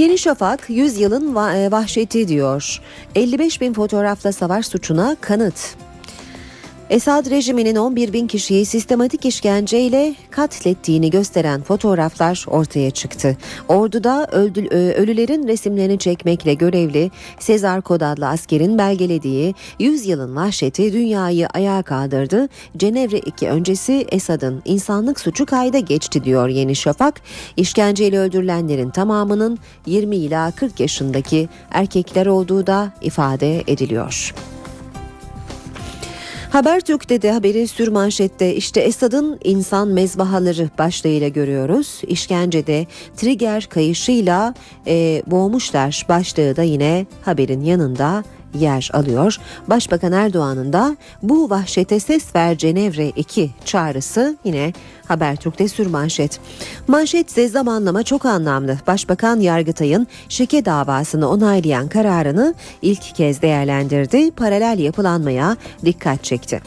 [0.00, 2.80] Yeni Şafak 100 yılın va- vahşeti diyor.
[3.14, 5.54] 55 bin fotoğrafla savaş suçuna kanıt.
[6.90, 13.36] Esad rejiminin 11 bin kişiyi sistematik işkenceyle katlettiğini gösteren fotoğraflar ortaya çıktı.
[13.68, 21.46] Orduda öldü, ölülerin resimlerini çekmekle görevli Sezar Kod adlı askerin belgelediği 100 yılın vahşeti dünyayı
[21.46, 22.48] ayağa kaldırdı.
[22.76, 27.20] Cenevre 2 öncesi Esad'ın insanlık suçu kayda geçti diyor Yeni Şafak.
[27.56, 34.34] İşkenceyle öldürülenlerin tamamının 20 ila 40 yaşındaki erkekler olduğu da ifade ediliyor.
[36.50, 42.00] Habertürk'te de haberi sürmanşette işte Esad'ın insan mezbahaları başlığıyla görüyoruz.
[42.06, 42.86] İşkencede
[43.16, 44.54] trigger kayışıyla
[44.86, 48.24] e, boğmuşlar başlığı da yine haberin yanında
[48.54, 49.36] yer alıyor.
[49.66, 54.72] Başbakan Erdoğan'ın da bu vahşete ses ver Cenevre 2 çağrısı yine
[55.08, 56.40] Habertürk'te sürmanşet.
[56.88, 58.78] Manşet ise zamanlama çok anlamlı.
[58.86, 64.30] Başbakan Yargıtay'ın şike davasını onaylayan kararını ilk kez değerlendirdi.
[64.30, 66.62] Paralel yapılanmaya dikkat çekti.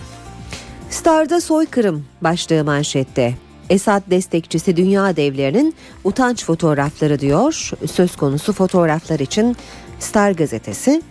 [0.90, 3.34] Star'da soykırım başlığı manşette.
[3.70, 7.72] Esad destekçisi dünya devlerinin utanç fotoğrafları diyor.
[7.92, 9.58] Söz konusu fotoğraflar için
[10.00, 11.02] Star gazetesi.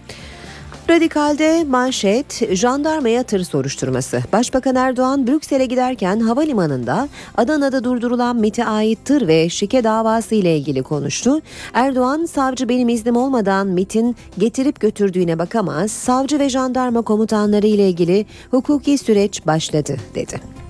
[0.91, 4.21] Radikal'de manşet jandarmaya tır soruşturması.
[4.33, 10.83] Başbakan Erdoğan Brüksel'e giderken havalimanında Adana'da durdurulan MIT'e ait tır ve şike davası ile ilgili
[10.83, 11.41] konuştu.
[11.75, 15.91] Erdoğan savcı benim iznim olmadan MIT'in getirip götürdüğüne bakamaz.
[15.91, 20.62] Savcı ve jandarma komutanları ile ilgili hukuki süreç başladı dedi.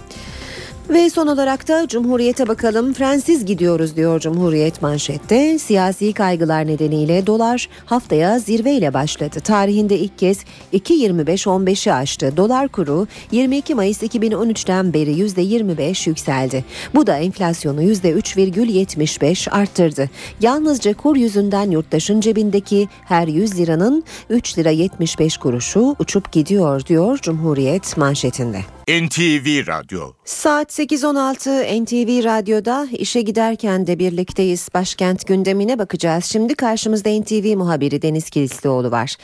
[0.93, 2.93] Ve son olarak da Cumhuriyet'e bakalım.
[2.93, 5.59] Frensiz gidiyoruz diyor Cumhuriyet manşette.
[5.59, 9.40] Siyasi kaygılar nedeniyle dolar haftaya zirveyle başladı.
[9.40, 12.36] Tarihinde ilk kez 2.25-15'i aştı.
[12.36, 16.64] Dolar kuru 22 Mayıs 2013'ten beri %25 yükseldi.
[16.95, 20.11] Bu da enflasyonu %3,75 arttırdı.
[20.40, 27.18] Yalnızca kur yüzünden yurttaşın cebindeki her 100 liranın 3 lira 75 kuruşu uçup gidiyor diyor
[27.18, 28.59] Cumhuriyet manşetinde.
[28.88, 34.68] NTV Radyo Saat 8.16 NTV Radyo'da işe giderken de birlikteyiz.
[34.74, 36.24] Başkent gündemine bakacağız.
[36.24, 39.16] Şimdi karşımızda NTV muhabiri Deniz Kilislioğlu var.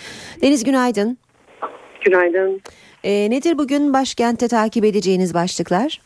[0.43, 1.19] Deniz günaydın.
[2.05, 2.61] Günaydın.
[3.05, 6.01] Ee, nedir bugün başkentte takip edeceğiniz başlıklar?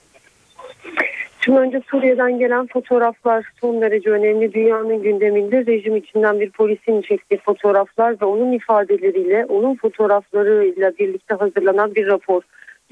[1.44, 4.54] Şimdi önce Suriye'den gelen fotoğraflar son derece önemli.
[4.54, 11.94] Dünyanın gündeminde rejim içinden bir polisin çektiği fotoğraflar ve onun ifadeleriyle, onun fotoğraflarıyla birlikte hazırlanan
[11.94, 12.42] bir rapor.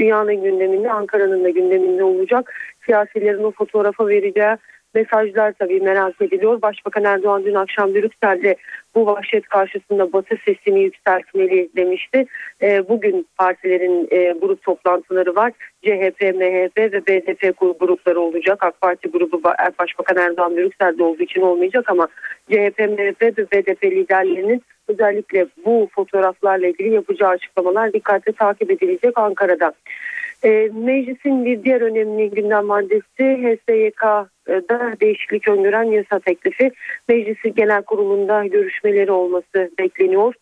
[0.00, 2.52] Dünyanın gündeminde, Ankara'nın da gündeminde olacak.
[2.86, 4.56] Siyasilerin o fotoğrafa vereceği
[4.94, 6.62] mesajlar tabii merak ediliyor.
[6.62, 8.56] Başbakan Erdoğan dün akşam Brüksel'de
[8.94, 12.26] bu vahşet karşısında Batı sesini yükseltmeli demişti.
[12.62, 15.52] E, bugün partilerin e, grup toplantıları var.
[15.82, 18.64] CHP, MHP ve BDP grupları olacak.
[18.64, 19.42] AK Parti grubu
[19.78, 22.08] Başbakan Erdoğan Brüksel'de olduğu için olmayacak ama
[22.50, 29.72] CHP, MHP ve BDP liderlerinin özellikle bu fotoğraflarla ilgili yapacağı açıklamalar dikkatle takip edilecek Ankara'da.
[30.44, 36.70] E, meclisin bir diğer önemli gündem maddesi HSYK'da değişiklik öngören yasa teklifi.
[37.08, 40.34] Meclisi Genel Kurulu'nda görüşmeleri olması bekleniyor.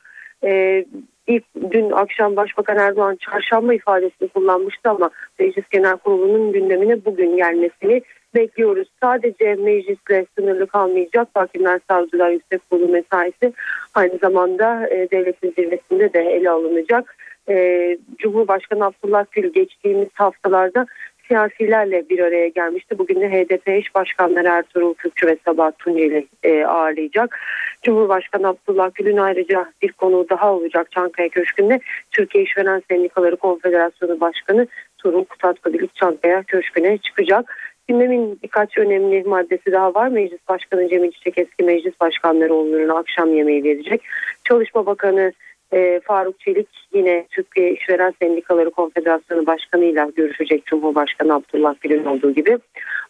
[0.45, 0.85] E,
[1.27, 8.03] ilk dün akşam Başbakan Erdoğan çarşamba ifadesini kullanmıştı ama Meclis Genel Kurulu'nun gündemine bugün gelmesini
[8.35, 8.89] bekliyoruz.
[9.03, 13.53] Sadece meclisle sınırlı kalmayacak Hakimler Savcılar Yüksek Kurulu mesaisi
[13.95, 17.17] aynı zamanda e, devletin zirvesinde de ele alınacak.
[17.49, 20.87] E, Cumhurbaşkanı Abdullah Gül geçtiğimiz haftalarda
[21.29, 22.99] siyasilerle bir araya gelmişti.
[22.99, 27.39] Bugün de HDP eş başkanları Ertuğrul Kürkçü ve Sabah Tunceli e, ağırlayacak.
[27.83, 31.81] Cumhurbaşkanı Abdullah Gül'ün ayrıca bir konu daha olacak Çankaya Köşkü'nde.
[32.11, 34.67] Türkiye İşveren Sendikaları Konfederasyonu Başkanı
[34.99, 37.68] Turul Kutatkabilik Çankaya Köşkü'ne çıkacak.
[37.89, 40.09] Gündemin birkaç önemli maddesi daha var.
[40.09, 44.03] Meclis Başkanı Cemil Çiçek eski meclis başkanları onların akşam yemeği verecek.
[44.45, 45.33] Çalışma Bakanı
[45.73, 52.35] E, Faruk Çelik yine Türkiye İşveren Sendikaları Konfederasyonu Başkanı ile görüşecek Cumhurbaşkanı Abdullah Gül'ün olduğu
[52.35, 52.59] gibi.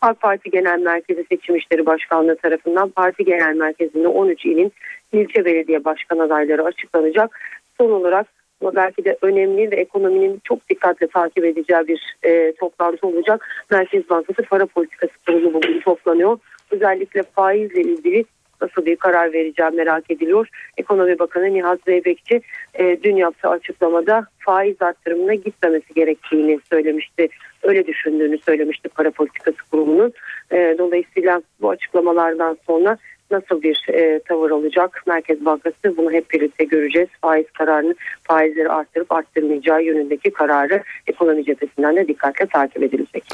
[0.00, 4.72] AK Parti Genel Merkezi Seçim İşleri Başkanlığı tarafından Parti Genel Merkezi'nde 13 ilin
[5.12, 7.40] ilçe belediye başkan adayları açıklanacak.
[7.78, 8.26] Son olarak
[8.60, 13.64] ama belki de önemli ve ekonominin çok dikkatle takip edeceği bir e, toplantı olacak.
[13.70, 16.38] Merkez Bankası Para Politikası Kurulu bugün toplanıyor.
[16.70, 18.24] Özellikle faizle ilgili
[18.60, 20.48] nasıl bir karar vereceği merak ediliyor.
[20.76, 22.40] Ekonomi Bakanı Nihat Zeybekçi
[22.74, 27.28] e, dün yaptığı açıklamada faiz arttırımına gitmemesi gerektiğini söylemişti.
[27.62, 30.12] Öyle düşündüğünü söylemişti Para Politikası Kurulu'nun.
[30.52, 32.98] E, dolayısıyla bu açıklamalardan sonra
[33.30, 37.08] nasıl bir e, tavır olacak Merkez Bankası bunu hep birlikte göreceğiz.
[37.20, 43.24] Faiz kararını faizleri arttırıp arttırmayacağı yönündeki kararı ekonomi cephesinden de dikkatle takip edilecek.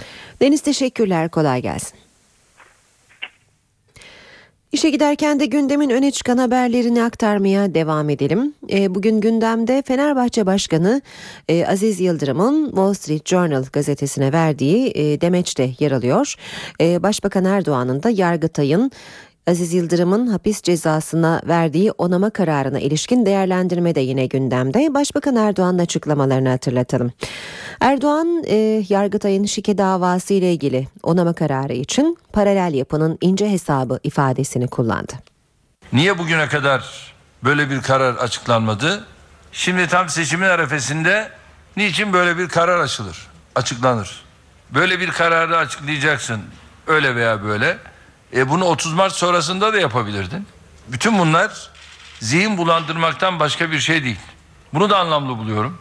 [0.40, 1.98] Deniz teşekkürler kolay gelsin.
[4.74, 8.54] İşe giderken de gündemin öne çıkan haberlerini aktarmaya devam edelim.
[8.72, 11.02] E, bugün gündemde Fenerbahçe Başkanı
[11.48, 16.34] e, Aziz Yıldırım'ın Wall Street Journal gazetesine verdiği e, demeçte yer alıyor.
[16.80, 18.90] Başbakan Erdoğan'ın da Yargıtay'ın
[19.46, 24.94] Aziz Yıldırım'ın hapis cezasına verdiği onama kararına ilişkin değerlendirme de yine gündemde.
[24.94, 27.12] Başbakan Erdoğan'ın açıklamalarını hatırlatalım.
[27.80, 34.68] Erdoğan e, Yargıtay'ın şike davası ile ilgili onama kararı için paralel yapının ince hesabı ifadesini
[34.68, 35.12] kullandı.
[35.92, 37.12] Niye bugüne kadar
[37.44, 39.04] böyle bir karar açıklanmadı?
[39.52, 41.28] Şimdi tam seçimin arefesinde
[41.76, 44.24] niçin böyle bir karar açılır, açıklanır?
[44.74, 46.40] Böyle bir kararı açıklayacaksın
[46.86, 47.78] öyle veya böyle.
[48.34, 50.46] E bunu 30 Mart sonrasında da yapabilirdin.
[50.88, 51.70] Bütün bunlar
[52.20, 54.20] zihin bulandırmaktan başka bir şey değil.
[54.74, 55.78] Bunu da anlamlı buluyorum.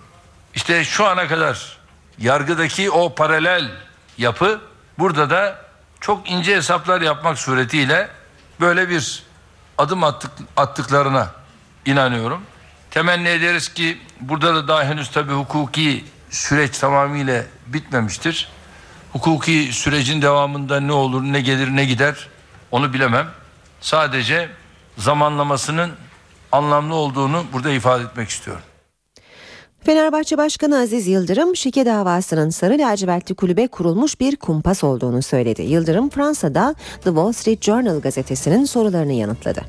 [0.56, 1.78] İşte şu ana kadar
[2.20, 3.72] yargıdaki o paralel
[4.18, 4.62] yapı
[5.00, 5.66] burada da
[6.00, 8.10] çok ince hesaplar yapmak suretiyle
[8.60, 9.24] böyle bir
[9.78, 11.32] adım attık, attıklarına
[11.86, 12.42] inanıyorum.
[12.92, 18.50] Temenni ederiz ki burada da daha henüz tabii hukuki süreç tamamıyla bitmemiştir.
[19.12, 22.28] Hukuki sürecin devamında ne olur, ne gelir, ne gider
[22.74, 23.28] onu bilemem.
[23.82, 24.50] Sadece
[24.98, 25.92] zamanlamasının
[26.52, 28.64] anlamlı olduğunu burada ifade etmek istiyorum.
[29.84, 35.62] Fenerbahçe Başkanı Aziz Yıldırım şike davasının sarı lacivertli kulübe kurulmuş bir kumpas olduğunu söyledi.
[35.62, 39.62] Yıldırım Fransa'da The Wall Street Journal gazetesinin sorularını yanıtladı.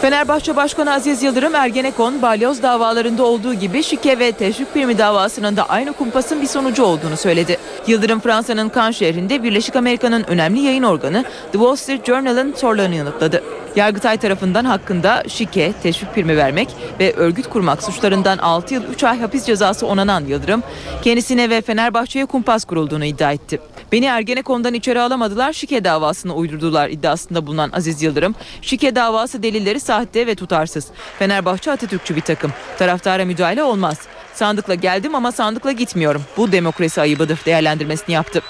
[0.00, 5.68] Fenerbahçe Başkanı Aziz Yıldırım Ergenekon, balyoz davalarında olduğu gibi şike ve teşvik primi davasının da
[5.68, 7.58] aynı kumpasın bir sonucu olduğunu söyledi.
[7.86, 13.42] Yıldırım Fransa'nın Cannes şehrinde Birleşik Amerika'nın önemli yayın organı The Wall Street Journal'ın sorularını yanıtladı.
[13.76, 16.68] Yargıtay tarafından hakkında şike, teşvik primi vermek
[17.00, 20.62] ve örgüt kurmak suçlarından 6 yıl 3 ay hapis cezası onanan Yıldırım,
[21.02, 23.60] kendisine ve Fenerbahçe'ye kumpas kurulduğunu iddia etti.
[23.92, 30.26] Beni Ergenekon'dan içeri alamadılar, şike davasını uydurdular iddiasında bulunan Aziz Yıldırım, şike davası delilleri sahte
[30.26, 30.86] ve tutarsız.
[31.18, 32.52] Fenerbahçe Atatürkçü bir takım.
[32.78, 33.98] Taraftara müdahale olmaz.
[34.34, 36.22] Sandıkla geldim ama sandıkla gitmiyorum.
[36.36, 38.42] Bu demokrasi ayıbıdır değerlendirmesini yaptı.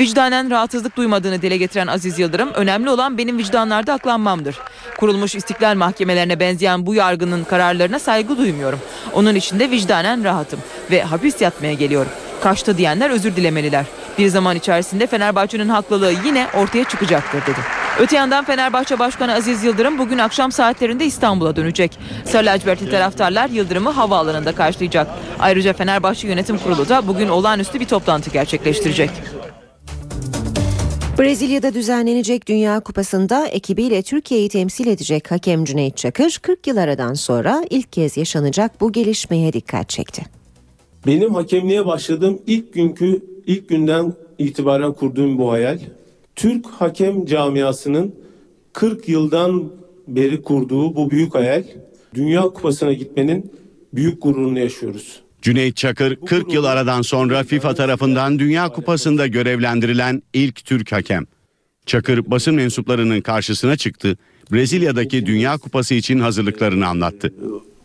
[0.00, 4.58] Vicdanen rahatsızlık duymadığını dile getiren Aziz Yıldırım, önemli olan benim vicdanlarda aklanmamdır.
[4.98, 8.80] Kurulmuş istiklal mahkemelerine benzeyen bu yargının kararlarına saygı duymuyorum.
[9.12, 10.60] Onun için de vicdanen rahatım
[10.90, 12.12] ve hapis yatmaya geliyorum.
[12.42, 13.86] Kaçtı diyenler özür dilemeliler.
[14.18, 17.60] Bir zaman içerisinde Fenerbahçe'nin haklılığı yine ortaya çıkacaktır dedi.
[18.00, 21.98] Öte yandan Fenerbahçe Başkanı Aziz Yıldırım bugün akşam saatlerinde İstanbul'a dönecek.
[22.24, 25.06] Sarı lacivertli taraftarlar Yıldırım'ı havaalanında karşılayacak.
[25.38, 29.10] Ayrıca Fenerbahçe Yönetim Kurulu da bugün olağanüstü bir toplantı gerçekleştirecek.
[31.18, 37.64] Brezilya'da düzenlenecek Dünya Kupası'nda ekibiyle Türkiye'yi temsil edecek hakem Cüneyt Çakır 40 yıl aradan sonra
[37.70, 40.22] ilk kez yaşanacak bu gelişmeye dikkat çekti.
[41.06, 45.78] Benim hakemliğe başladığım ilk günkü ilk günden itibaren kurduğum bu hayal
[46.36, 48.14] Türk hakem camiasının
[48.72, 49.72] 40 yıldan
[50.08, 51.64] beri kurduğu bu büyük hayal
[52.14, 53.52] Dünya Kupası'na gitmenin
[53.94, 55.20] büyük gururunu yaşıyoruz.
[55.42, 61.26] Cüneyt Çakır 40 yıl aradan sonra FIFA tarafından Dünya Kupası'nda görevlendirilen ilk Türk hakem.
[61.86, 64.16] Çakır basın mensuplarının karşısına çıktı.
[64.52, 67.34] Brezilya'daki Dünya Kupası için hazırlıklarını anlattı.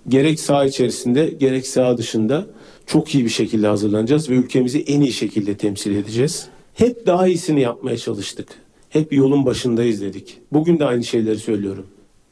[0.07, 2.47] Gerek saha içerisinde gerek saha dışında
[2.91, 6.47] çok iyi bir şekilde hazırlanacağız ve ülkemizi en iyi şekilde temsil edeceğiz.
[6.73, 8.47] Hep daha iyisini yapmaya çalıştık.
[8.89, 10.37] Hep yolun başındayız dedik.
[10.53, 11.85] Bugün de aynı şeyleri söylüyorum.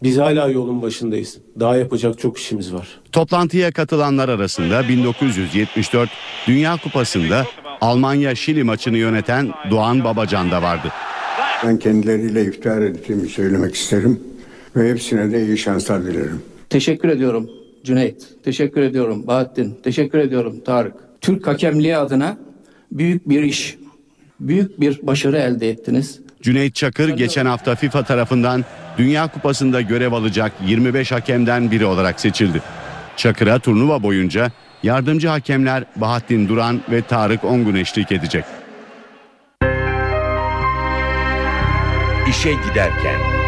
[0.03, 1.38] Biz hala yolun başındayız.
[1.60, 2.88] Daha yapacak çok işimiz var.
[3.12, 6.10] Toplantıya katılanlar arasında 1974
[6.47, 7.45] Dünya Kupası'nda
[7.82, 10.88] Almanya Şili maçını yöneten Doğan Babacan da vardı.
[11.66, 14.20] Ben kendileriyle iftihar ettiğimi söylemek isterim
[14.76, 16.41] ve hepsine de iyi şanslar dilerim.
[16.70, 17.59] Teşekkür ediyorum
[17.90, 18.28] Cüneyt.
[18.44, 19.80] Teşekkür ediyorum Bahattin.
[19.84, 20.94] Teşekkür ediyorum Tarık.
[21.22, 22.38] Türk hakemliği adına
[22.92, 23.78] büyük bir iş,
[24.40, 26.20] büyük bir başarı elde ettiniz.
[26.42, 28.66] Cüneyt Çakır geçen hafta FIFA tarafından
[28.98, 32.62] Dünya Kupası'nda görev alacak 25 hakemden biri olarak seçildi.
[33.18, 34.52] Çakır'a turnuva boyunca
[34.84, 38.44] yardımcı hakemler Bahattin Duran ve Tarık Ongun eşlik edecek.
[42.30, 43.39] İşe giderken.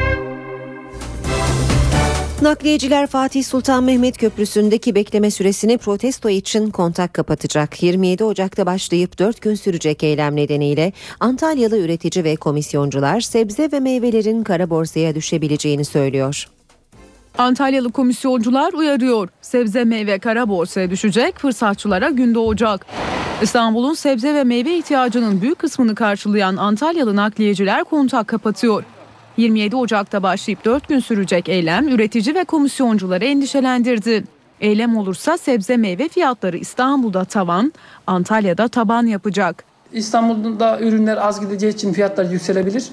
[2.42, 7.84] Nakliyeciler Fatih Sultan Mehmet Köprüsü'ndeki bekleme süresini protesto için kontak kapatacak.
[7.84, 14.44] 27 Ocak'ta başlayıp 4 gün sürecek eylem nedeniyle Antalyalı üretici ve komisyoncular sebze ve meyvelerin
[14.44, 16.48] kara borsaya düşebileceğini söylüyor.
[17.38, 19.30] Antalyalı komisyoncular uyarıyor.
[19.42, 22.86] Sebze meyve kara borsaya düşecek, fırsatçılara gün doğacak.
[23.42, 28.84] İstanbul'un sebze ve meyve ihtiyacının büyük kısmını karşılayan Antalyalı nakliyeciler kontak kapatıyor.
[29.38, 34.24] 27 Ocak'ta başlayıp 4 gün sürecek eylem üretici ve komisyoncuları endişelendirdi.
[34.62, 37.74] Eylem olursa sebze meyve fiyatları İstanbul'da tavan,
[38.08, 39.64] Antalya'da taban yapacak.
[39.94, 42.86] İstanbul'da ürünler az gideceği için fiyatlar yükselebilir.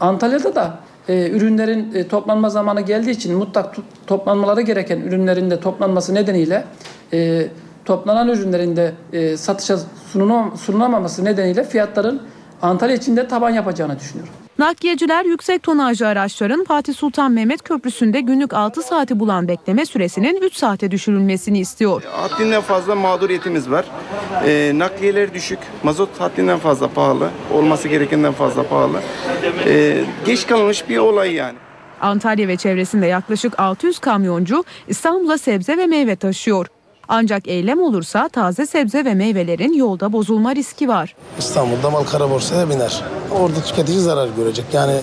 [0.00, 0.78] Antalya'da da
[1.08, 6.64] e, ürünlerin e, toplanma zamanı geldiği için mutlak to- toplanmaları gereken ürünlerin de toplanması nedeniyle
[7.12, 7.46] e,
[7.84, 9.78] toplanan ürünlerin de e, satışa
[10.12, 12.22] sunulama- sunulamaması nedeniyle fiyatların
[12.62, 14.32] Antalya içinde taban yapacağını düşünüyorum.
[14.60, 20.54] Nakliyeciler yüksek tonajlı araçların Fatih Sultan Mehmet Köprüsü'nde günlük 6 saati bulan bekleme süresinin 3
[20.54, 22.02] saate düşürülmesini istiyor.
[22.02, 23.84] Haddinden fazla mağduriyetimiz var.
[24.46, 25.58] Ee, nakliyeler düşük.
[25.82, 27.30] Mazot haddinden fazla pahalı.
[27.52, 29.00] Olması gerekenden fazla pahalı.
[29.66, 31.58] Ee, geç kalınmış bir olay yani.
[32.00, 36.66] Antalya ve çevresinde yaklaşık 600 kamyoncu İstanbul'a sebze ve meyve taşıyor.
[37.12, 41.14] Ancak eylem olursa taze sebze ve meyvelerin yolda bozulma riski var.
[41.38, 43.02] İstanbul'da mal kara borsaya biner.
[43.30, 44.64] Orada tüketici zarar görecek.
[44.72, 45.00] Yani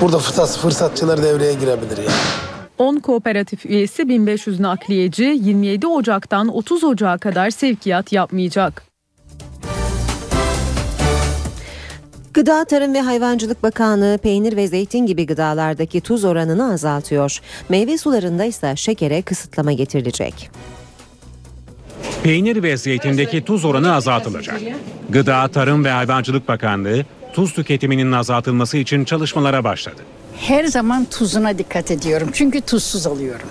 [0.00, 2.10] burada fırsat, fırsatçılar devreye girebilir yani.
[2.78, 8.82] 10 kooperatif üyesi 1500 nakliyeci 27 Ocak'tan 30 Ocak'a kadar sevkiyat yapmayacak.
[12.34, 17.40] Gıda, Tarım ve Hayvancılık Bakanlığı peynir ve zeytin gibi gıdalardaki tuz oranını azaltıyor.
[17.68, 20.50] Meyve sularında ise şekere kısıtlama getirilecek.
[22.22, 24.60] Peynir ve zeytindeki tuz oranı azaltılacak.
[25.10, 30.00] Gıda, Tarım ve Hayvancılık Bakanlığı tuz tüketiminin azaltılması için çalışmalara başladı.
[30.36, 32.30] Her zaman tuzuna dikkat ediyorum.
[32.32, 33.48] Çünkü tuzsuz alıyorum.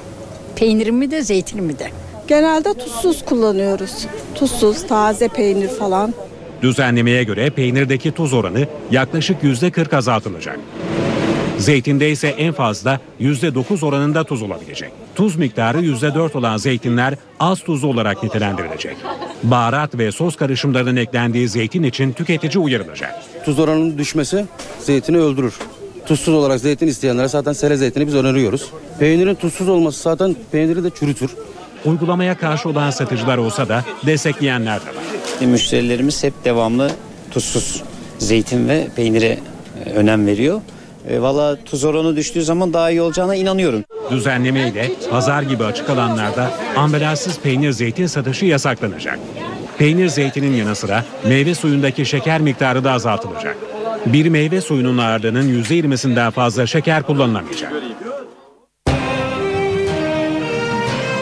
[0.56, 1.92] Peynirimi de zeytinimi de.
[2.28, 4.08] Genelde tuzsuz kullanıyoruz.
[4.36, 6.14] Tuzsuz, taze peynir falan.
[6.62, 10.60] Düzenlemeye göre peynirdeki tuz oranı yaklaşık %40 azaltılacak.
[11.60, 14.92] Zeytinde ise en fazla %9 oranında tuz olabilecek.
[15.16, 18.98] Tuz miktarı %4 olan zeytinler az tuzlu olarak nitelendirilecek.
[19.44, 23.16] Baharat ve sos karışımlarının eklendiği zeytin için tüketici uyarılacak.
[23.46, 24.46] Tuz oranının düşmesi
[24.80, 25.54] zeytini öldürür.
[26.06, 28.70] Tuzsuz olarak zeytin isteyenlere zaten sele zeytini biz öneriyoruz.
[29.00, 31.32] Peynirin tuzsuz olması zaten peyniri de çürütür.
[31.86, 35.48] Uygulamaya karşı olan satıcılar olsa da destekleyenler de var.
[35.52, 36.92] Müşterilerimiz hep devamlı
[37.32, 37.84] tuzsuz
[38.18, 39.40] zeytin ve peynire
[39.86, 40.62] e, önem veriyor.
[41.08, 43.84] E, Valla tuz oranı düştüğü zaman daha iyi olacağına inanıyorum.
[44.12, 49.20] Düzenleme ile pazar gibi açık alanlarda ambalajsız peynir zeytin satışı yasaklanacak.
[49.78, 53.58] Peynir zeytinin yanı sıra meyve suyundaki şeker miktarı da azaltılacak.
[54.06, 57.74] Bir meyve suyunun ağırlığının %20'sinden fazla şeker kullanılamayacak.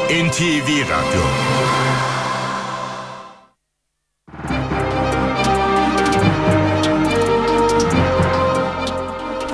[0.10, 1.22] NTV Radyo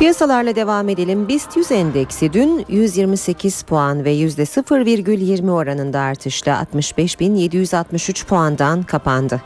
[0.03, 1.27] Piyasalarla devam edelim.
[1.27, 9.41] BIST 100 endeksi dün 128 puan ve %0,20 oranında artışla 65.763 puandan kapandı.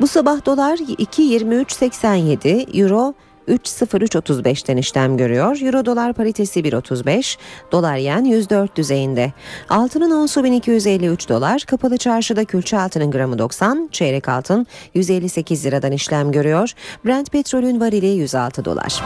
[0.00, 3.14] Bu sabah dolar 2.23.87, euro
[3.48, 5.58] 3.0335'ten işlem görüyor.
[5.62, 7.38] Euro dolar paritesi 1.35,
[7.72, 9.32] dolar yen 104 düzeyinde.
[9.68, 16.32] Altının onsu 1253 dolar, kapalı çarşıda külçe altının gramı 90, çeyrek altın 158 liradan işlem
[16.32, 16.72] görüyor.
[17.04, 19.02] Brent petrolün varili 106 dolar.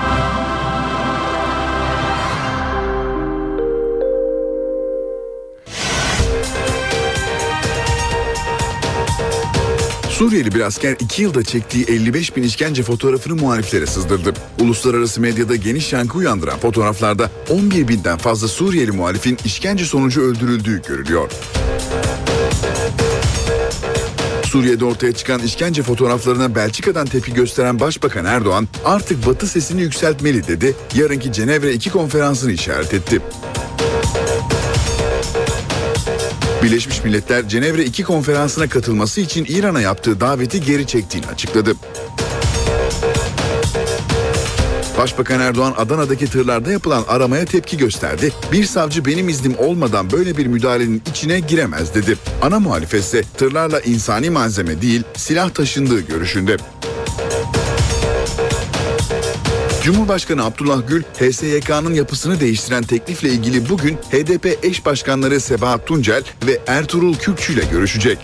[10.20, 14.32] Suriyeli bir asker 2 yılda çektiği 55 bin işkence fotoğrafını muhaliflere sızdırdı.
[14.60, 21.30] Uluslararası medyada geniş yankı uyandıran fotoğraflarda 11 binden fazla Suriyeli muhalifin işkence sonucu öldürüldüğü görülüyor.
[24.44, 30.74] Suriye'de ortaya çıkan işkence fotoğraflarına Belçika'dan tepki gösteren Başbakan Erdoğan artık Batı sesini yükseltmeli dedi,
[30.94, 33.20] yarınki Cenevre 2 konferansını işaret etti.
[36.62, 41.74] Birleşmiş Milletler Cenevre 2 konferansına katılması için İran'a yaptığı daveti geri çektiğini açıkladı.
[44.98, 48.32] Başbakan Erdoğan Adana'daki tırlarda yapılan aramaya tepki gösterdi.
[48.52, 52.16] Bir savcı benim iznim olmadan böyle bir müdahalenin içine giremez dedi.
[52.42, 56.56] Ana muhalefet ise tırlarla insani malzeme değil silah taşındığı görüşünde.
[59.82, 66.60] Cumhurbaşkanı Abdullah Gül, HSYK'nın yapısını değiştiren teklifle ilgili bugün HDP eş başkanları Sebahat Tuncel ve
[66.66, 68.18] Ertuğrul Kürkçü ile görüşecek.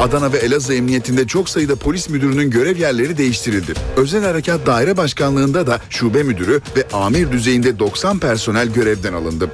[0.00, 3.72] Adana ve Elazığ Emniyetinde çok sayıda polis müdürünün görev yerleri değiştirildi.
[3.96, 9.50] Özel Harekat Daire Başkanlığında da şube müdürü ve amir düzeyinde 90 personel görevden alındı.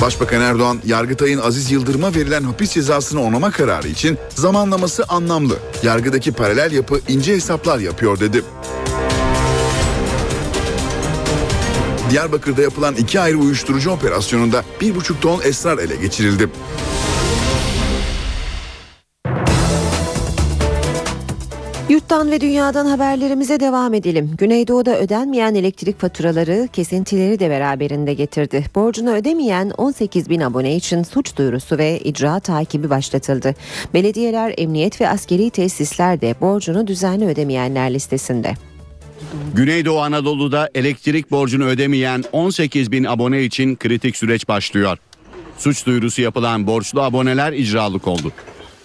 [0.00, 5.56] Başbakan Erdoğan, Yargıtay'ın Aziz Yıldırım'a verilen hapis cezasını onama kararı için zamanlaması anlamlı.
[5.82, 8.42] Yargıdaki paralel yapı ince hesaplar yapıyor dedi.
[12.10, 16.48] Diyarbakır'da yapılan iki ayrı uyuşturucu operasyonunda bir buçuk ton esrar ele geçirildi.
[21.98, 24.30] Yurttan ve dünyadan haberlerimize devam edelim.
[24.38, 28.64] Güneydoğu'da ödenmeyen elektrik faturaları kesintileri de beraberinde getirdi.
[28.74, 33.54] Borcunu ödemeyen 18 bin abone için suç duyurusu ve icra takibi başlatıldı.
[33.94, 38.54] Belediyeler, emniyet ve askeri tesisler de borcunu düzenli ödemeyenler listesinde.
[39.54, 44.98] Güneydoğu Anadolu'da elektrik borcunu ödemeyen 18 bin abone için kritik süreç başlıyor.
[45.58, 48.32] Suç duyurusu yapılan borçlu aboneler icralık oldu.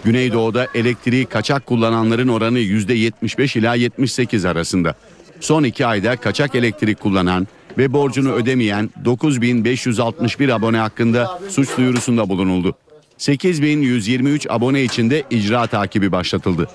[0.03, 4.95] Güneydoğu'da elektriği kaçak kullananların oranı %75 ila 78 arasında.
[5.39, 7.47] Son iki ayda kaçak elektrik kullanan
[7.77, 12.75] ve borcunu ödemeyen 9561 abone hakkında suç duyurusunda bulunuldu.
[13.17, 16.69] 8123 abone için de icra takibi başlatıldı.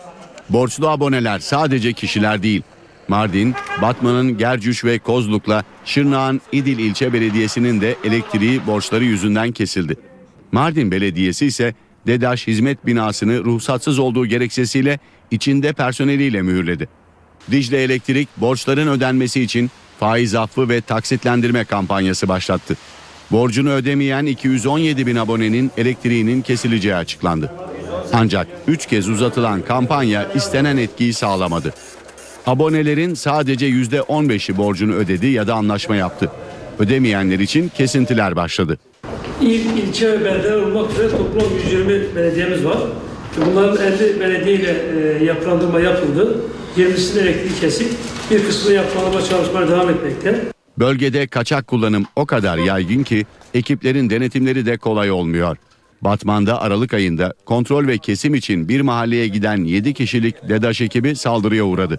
[0.48, 2.62] Borçlu aboneler sadece kişiler değil.
[3.08, 9.96] Mardin, Batman'ın Gercüş ve Kozluk'la Şırnak'ın İdil ilçe belediyesinin de elektriği borçları yüzünden kesildi.
[10.52, 11.74] Mardin Belediyesi ise
[12.06, 14.98] DEDAŞ hizmet binasını ruhsatsız olduğu gerekçesiyle
[15.30, 16.88] içinde personeliyle mühürledi.
[17.50, 19.70] Dicle Elektrik borçların ödenmesi için
[20.00, 22.76] faiz affı ve taksitlendirme kampanyası başlattı.
[23.30, 27.52] Borcunu ödemeyen 217 bin abonenin elektriğinin kesileceği açıklandı.
[28.12, 31.74] Ancak 3 kez uzatılan kampanya istenen etkiyi sağlamadı.
[32.46, 36.30] Abonelerin sadece %15'i borcunu ödedi ya da anlaşma yaptı.
[36.78, 38.78] Ödemeyenler için kesintiler başladı.
[39.42, 42.78] İl, ilçe ve belediyeler olmak üzere toplam 120 belediyemiz var.
[43.46, 44.76] Bunların 50 belediye ile
[45.20, 46.40] e, yapılandırma yapıldı.
[46.76, 47.88] 20'sinin elektriği kesik,
[48.30, 50.44] bir kısmı yapılandırma çalışmaları devam etmekte.
[50.78, 55.56] Bölgede kaçak kullanım o kadar yaygın ki ekiplerin denetimleri de kolay olmuyor.
[56.02, 61.64] Batman'da Aralık ayında kontrol ve kesim için bir mahalleye giden 7 kişilik DEDAŞ ekibi saldırıya
[61.64, 61.98] uğradı.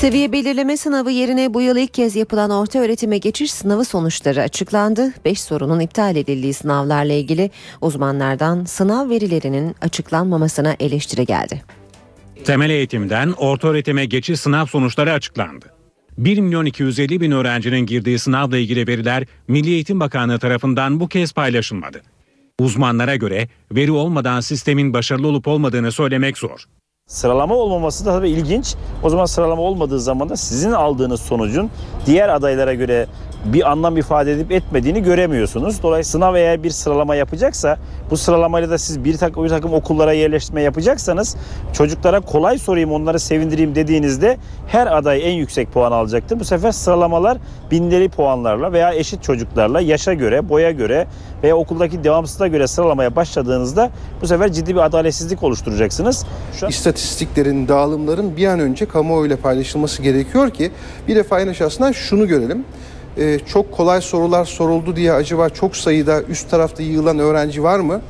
[0.00, 5.12] Seviye belirleme sınavı yerine bu yıl ilk kez yapılan orta öğretime geçiş sınavı sonuçları açıklandı.
[5.24, 11.62] 5 sorunun iptal edildiği sınavlarla ilgili uzmanlardan sınav verilerinin açıklanmamasına eleştiri geldi.
[12.44, 15.66] Temel eğitimden orta öğretime geçiş sınav sonuçları açıklandı.
[16.18, 21.32] 1 milyon 250 bin öğrencinin girdiği sınavla ilgili veriler Milli Eğitim Bakanlığı tarafından bu kez
[21.32, 22.02] paylaşılmadı.
[22.60, 26.64] Uzmanlara göre veri olmadan sistemin başarılı olup olmadığını söylemek zor.
[27.08, 28.74] Sıralama olmaması da tabii ilginç.
[29.02, 31.70] O zaman sıralama olmadığı zaman da sizin aldığınız sonucun
[32.06, 33.06] diğer adaylara göre
[33.44, 35.82] bir anlam ifade edip etmediğini göremiyorsunuz.
[35.82, 37.78] Dolayısıyla sınav eğer bir sıralama yapacaksa
[38.10, 41.36] bu sıralamayla da siz bir takım, bir takım okullara yerleştirme yapacaksanız
[41.72, 44.36] çocuklara kolay sorayım onları sevindireyim dediğinizde
[44.66, 46.40] her aday en yüksek puan alacaktır.
[46.40, 47.38] Bu sefer sıralamalar
[47.70, 51.06] binleri puanlarla veya eşit çocuklarla yaşa göre, boya göre
[51.42, 53.90] veya okuldaki devamsızlığa göre sıralamaya başladığınızda
[54.22, 56.26] bu sefer ciddi bir adaletsizlik oluşturacaksınız.
[56.60, 56.70] Şu an...
[56.70, 60.70] İstatistiklerin, dağılımların bir an önce kamuoyuyla paylaşılması gerekiyor ki
[61.08, 62.64] bir defa en aşağısından şunu görelim
[63.18, 68.00] ee, çok kolay sorular soruldu diye acaba çok sayıda üst tarafta yığılan öğrenci var mı?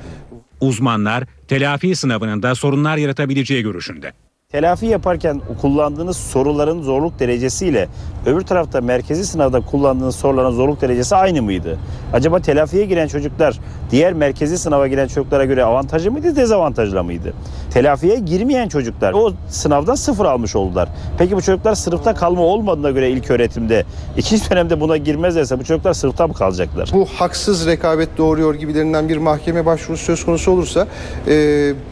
[0.61, 4.13] Uzmanlar telafi sınavının da sorunlar yaratabileceği görüşünde.
[4.53, 7.89] Telafi yaparken kullandığınız soruların zorluk derecesiyle
[8.27, 11.79] öbür tarafta merkezi sınavda kullandığınız soruların zorluk derecesi aynı mıydı?
[12.13, 17.33] Acaba telafiye giren çocuklar diğer merkezi sınava giren çocuklara göre avantajlı mıydı, dezavantajlı mıydı?
[17.71, 20.89] Telafiye girmeyen çocuklar o sınavdan sıfır almış oldular.
[21.19, 23.85] Peki bu çocuklar sınıfta kalma olmadığına göre ilk öğretimde
[24.17, 26.91] ikinci dönemde buna girmezlerse bu çocuklar sınıfta mı kalacaklar?
[26.95, 30.87] Bu haksız rekabet doğuruyor gibilerinden bir mahkeme başvurusu söz konusu olursa
[31.27, 31.35] e,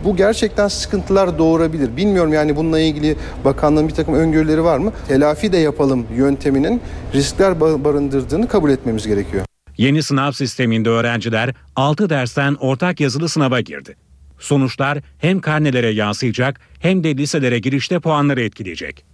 [0.04, 1.96] bu gerçekten sıkıntılar doğurabilir.
[1.96, 4.92] Bilmiyorum yani yani bununla ilgili bakanlığın bir takım öngörüleri var mı?
[5.08, 6.80] Telafi de yapalım yönteminin
[7.14, 9.44] riskler barındırdığını kabul etmemiz gerekiyor.
[9.76, 13.96] Yeni sınav sisteminde öğrenciler 6 dersten ortak yazılı sınava girdi.
[14.38, 19.04] Sonuçlar hem karnelere yansıyacak hem de liselere girişte puanları etkileyecek.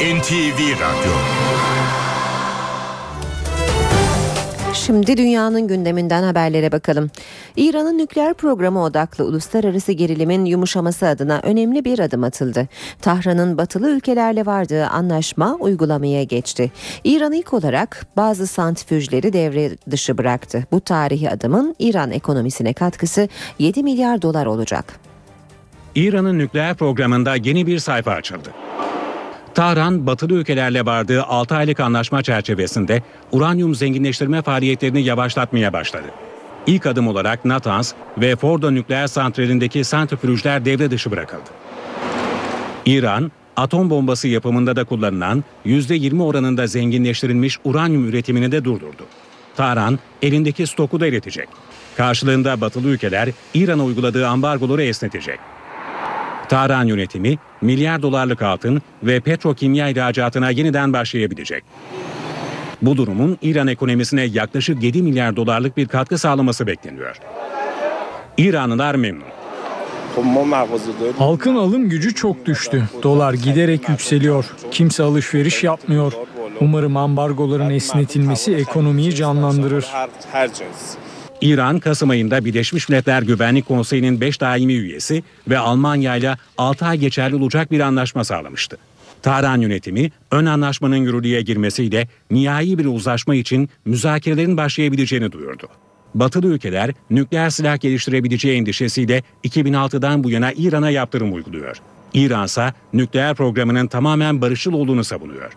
[0.00, 1.12] NTV Radyo
[4.86, 7.10] Şimdi dünyanın gündeminden haberlere bakalım.
[7.56, 12.68] İran'ın nükleer programı odaklı uluslararası gerilimin yumuşaması adına önemli bir adım atıldı.
[13.02, 16.72] Tahran'ın batılı ülkelerle vardığı anlaşma uygulamaya geçti.
[17.04, 20.66] İran ilk olarak bazı santrifüjleri devre dışı bıraktı.
[20.72, 25.00] Bu tarihi adımın İran ekonomisine katkısı 7 milyar dolar olacak.
[25.94, 28.48] İran'ın nükleer programında yeni bir sayfa açıldı.
[29.56, 33.02] Tahran, batılı ülkelerle vardığı 6 aylık anlaşma çerçevesinde
[33.32, 36.06] uranyum zenginleştirme faaliyetlerini yavaşlatmaya başladı.
[36.66, 41.50] İlk adım olarak Natanz ve Fordo nükleer santralindeki santrifüjler devre dışı bırakıldı.
[42.86, 49.06] İran, atom bombası yapımında da kullanılan %20 oranında zenginleştirilmiş uranyum üretimini de durdurdu.
[49.56, 51.48] Tahran, elindeki stoku da eritecek.
[51.96, 55.38] Karşılığında batılı ülkeler İran'a uyguladığı ambargoları esnetecek.
[56.48, 61.64] Tahran yönetimi milyar dolarlık altın ve petrokimya ihracatına yeniden başlayabilecek.
[62.82, 67.16] Bu durumun İran ekonomisine yaklaşık 7 milyar dolarlık bir katkı sağlaması bekleniyor.
[68.38, 69.24] İranlılar memnun.
[71.18, 72.88] Halkın alım gücü çok düştü.
[73.02, 74.44] Dolar giderek yükseliyor.
[74.70, 76.12] Kimse alışveriş yapmıyor.
[76.60, 79.86] Umarım ambargoların esnetilmesi ekonomiyi canlandırır.
[81.40, 86.98] İran, Kasım ayında Birleşmiş Milletler Güvenlik Konseyi'nin 5 daimi üyesi ve Almanya ile 6 ay
[86.98, 88.76] geçerli olacak bir anlaşma sağlamıştı.
[89.22, 95.68] Tahran yönetimi ön anlaşmanın yürürlüğe girmesiyle nihai bir uzlaşma için müzakerelerin başlayabileceğini duyurdu.
[96.14, 101.76] Batılı ülkeler nükleer silah geliştirebileceği endişesiyle 2006'dan bu yana İran'a yaptırım uyguluyor.
[102.14, 105.52] İran ise nükleer programının tamamen barışçıl olduğunu savunuyor.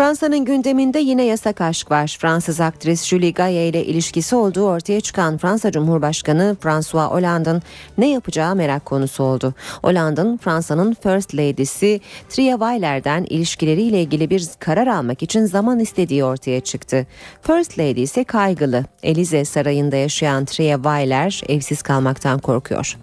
[0.00, 2.16] Fransa'nın gündeminde yine yasak aşk var.
[2.20, 7.62] Fransız aktris Julie Gaye ile ilişkisi olduğu ortaya çıkan Fransa Cumhurbaşkanı François Hollande'ın
[7.98, 9.54] ne yapacağı merak konusu oldu.
[9.82, 16.60] Hollande'ın Fransa'nın First Lady'si Tria Weiler'den ilişkileriyle ilgili bir karar almak için zaman istediği ortaya
[16.60, 17.06] çıktı.
[17.42, 18.84] First Lady ise kaygılı.
[19.02, 22.96] Elize Sarayı'nda yaşayan Tria Weiler evsiz kalmaktan korkuyor.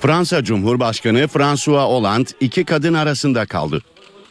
[0.00, 3.82] Fransa Cumhurbaşkanı François Hollande iki kadın arasında kaldı.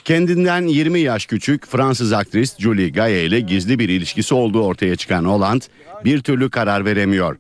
[0.06, 5.26] Kendinden 20 yaş küçük Fransız aktris Julie Gaye ile gizli bir ilişkisi olduğu ortaya çıkan
[5.26, 5.66] Hollande
[6.06, 7.38] bir türlü karar veremiyor.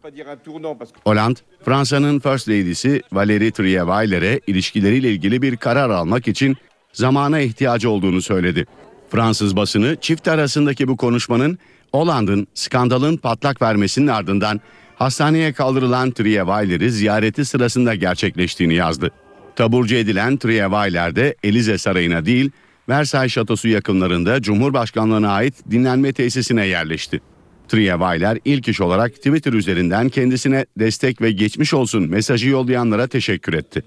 [1.04, 6.58] Hollande, Fransa'nın First Lady'si Valérie Trierweiler'e ilişkileriyle ilgili bir karar almak için
[6.94, 8.66] zamana ihtiyacı olduğunu söyledi.
[9.10, 11.58] Fransız basını çift arasındaki bu konuşmanın
[11.92, 14.62] Hollande'ın skandalın patlak vermesinin ardından
[14.96, 19.12] hastaneye kaldırılan Trierweiler'i ziyareti sırasında gerçekleştiğini yazdı.
[19.56, 22.52] Taburcu edilen Trierweiler de Elize Sarayı'na değil,
[22.90, 27.22] Versailles Şatosu yakınlarında Cumhurbaşkanlığına ait dinlenme tesisine yerleşti.
[27.68, 33.84] Trierweiler ilk iş olarak Twitter üzerinden kendisine destek ve geçmiş olsun mesajı yollayanlara teşekkür etti.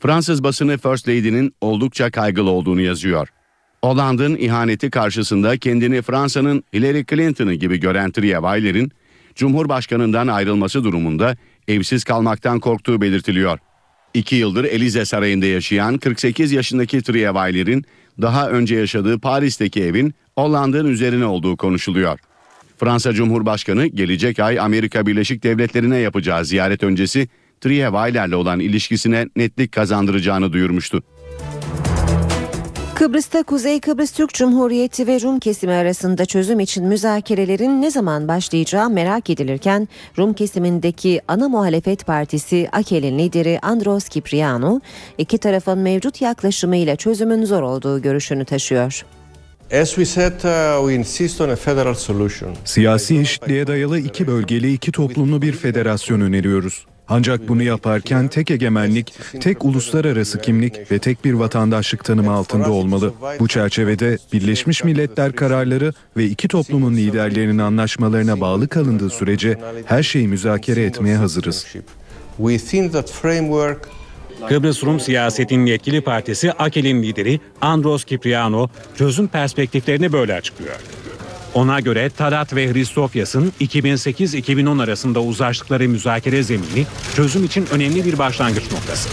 [0.00, 3.28] Fransız basını First Lady'nin oldukça kaygılı olduğunu yazıyor.
[3.84, 8.92] Hollande'ın ihaneti karşısında kendini Fransa'nın Hillary Clinton'ı gibi gören Trierweiler'in
[9.34, 11.36] Cumhurbaşkanından ayrılması durumunda
[11.68, 13.58] evsiz kalmaktan korktuğu belirtiliyor.
[14.14, 17.84] İki yıldır Elize Sarayı'nda yaşayan 48 yaşındaki Trierweiler'in
[18.20, 22.18] daha önce yaşadığı Paris'teki evin Hollanda'nın üzerine olduğu konuşuluyor.
[22.78, 27.28] Fransa Cumhurbaşkanı gelecek ay Amerika Birleşik Devletleri'ne yapacağı ziyaret öncesi
[27.60, 31.02] Trierweiler'le olan ilişkisine netlik kazandıracağını duyurmuştu.
[32.94, 38.90] Kıbrıs'ta Kuzey Kıbrıs Türk Cumhuriyeti ve Rum kesimi arasında çözüm için müzakerelerin ne zaman başlayacağı
[38.90, 39.88] merak edilirken
[40.18, 44.80] Rum kesimindeki ana muhalefet partisi AKEL'in lideri Andros Kipriano
[45.18, 49.04] iki tarafın mevcut yaklaşımıyla çözümün zor olduğu görüşünü taşıyor.
[52.64, 56.86] Siyasi eşitliğe dayalı iki bölgeli iki toplumlu bir federasyon öneriyoruz.
[57.08, 63.14] Ancak bunu yaparken tek egemenlik, tek uluslararası kimlik ve tek bir vatandaşlık tanımı altında olmalı.
[63.40, 70.28] Bu çerçevede Birleşmiş Milletler kararları ve iki toplumun liderlerinin anlaşmalarına bağlı kalındığı sürece her şeyi
[70.28, 71.66] müzakere etmeye hazırız.
[74.48, 80.76] Kıbrıs Rum siyasetinin yetkili partisi AKEL'in lideri Andros Kipriano çözüm perspektiflerini böyle açıklıyor.
[81.54, 88.64] Ona göre Talat ve Hristofyas'ın 2008-2010 arasında uzlaştıkları müzakere zemini çözüm için önemli bir başlangıç
[88.72, 89.08] noktası.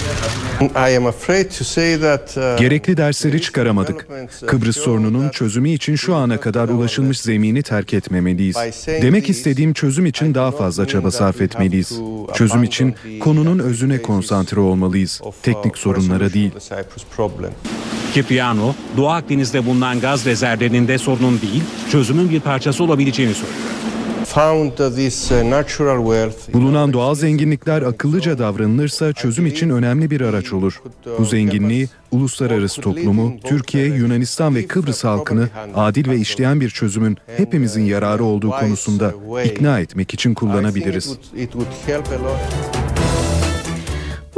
[2.59, 4.07] Gerekli dersleri çıkaramadık.
[4.47, 8.57] Kıbrıs sorununun çözümü için şu ana kadar ulaşılmış zemini terk etmemeliyiz.
[8.87, 11.99] Demek istediğim çözüm için daha fazla çaba sarf etmeliyiz.
[12.33, 15.21] Çözüm için konunun özüne konsantre olmalıyız.
[15.43, 16.51] Teknik sorunlara değil.
[18.13, 23.59] Kipriano, Doğu Akdeniz'de bulunan gaz rezervlerinin de sorunun değil, çözümün bir parçası olabileceğini söylüyor.
[24.29, 26.53] found this uh, natural wealth.
[26.53, 30.81] Bulunan doğal zenginlikler akıllıca davranılırsa çözüm için önemli bir araç olur.
[31.19, 37.85] Bu zenginliği uluslararası toplumu, Türkiye, Yunanistan ve Kıbrıs halkını adil ve işleyen bir çözümün hepimizin
[37.85, 39.13] yararı olduğu konusunda
[39.45, 41.17] ikna etmek için kullanabiliriz.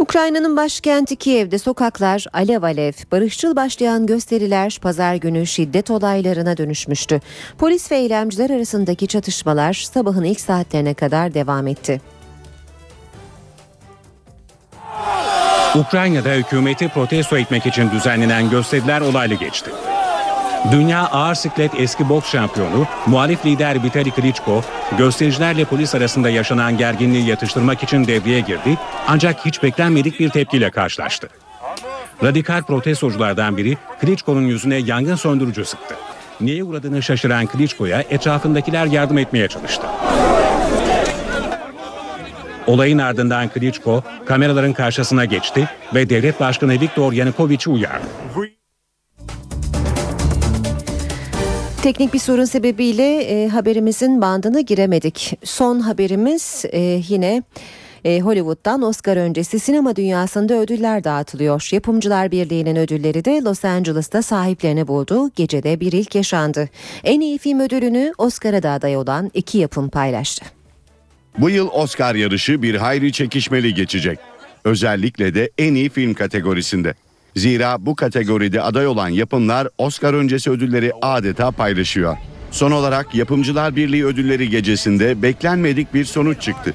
[0.01, 7.21] Ukrayna'nın başkenti Kiev'de sokaklar alev alev, barışçıl başlayan gösteriler pazar günü şiddet olaylarına dönüşmüştü.
[7.57, 12.01] Polis ve eylemciler arasındaki çatışmalar sabahın ilk saatlerine kadar devam etti.
[15.75, 19.71] Ukrayna'da hükümeti protesto etmek için düzenlenen gösteriler olaylı geçti.
[20.69, 24.61] Dünya ağır siklet eski boks şampiyonu, muhalif lider Vitali Klitschko,
[24.97, 28.77] göstericilerle polis arasında yaşanan gerginliği yatıştırmak için devreye girdi
[29.07, 31.29] ancak hiç beklenmedik bir tepkiyle karşılaştı.
[32.23, 35.95] Radikal protestoculardan biri Klitschko'nun yüzüne yangın söndürücü sıktı.
[36.41, 39.88] Niye uğradığını şaşıran Klitschko'ya etrafındakiler yardım etmeye çalıştı.
[42.67, 48.05] Olayın ardından Klitschko kameraların karşısına geçti ve devlet başkanı Viktor Yanukovych'i uyardı.
[51.83, 55.39] Teknik bir sorun sebebiyle e, haberimizin bandına giremedik.
[55.43, 57.43] Son haberimiz e, yine
[58.05, 61.69] e, Hollywood'dan Oscar öncesi sinema dünyasında ödüller dağıtılıyor.
[61.71, 65.31] Yapımcılar Birliği'nin ödülleri de Los Angeles'ta sahiplerini buldu.
[65.35, 66.69] Gecede bir ilk yaşandı.
[67.03, 70.45] En iyi film ödülünü Oscar'a da aday olan iki yapım paylaştı.
[71.37, 74.19] Bu yıl Oscar yarışı bir hayli çekişmeli geçecek.
[74.63, 76.93] Özellikle de en iyi film kategorisinde.
[77.35, 82.17] Zira bu kategoride aday olan yapımlar Oscar öncesi ödülleri adeta paylaşıyor.
[82.51, 86.73] Son olarak Yapımcılar Birliği ödülleri gecesinde beklenmedik bir sonuç çıktı.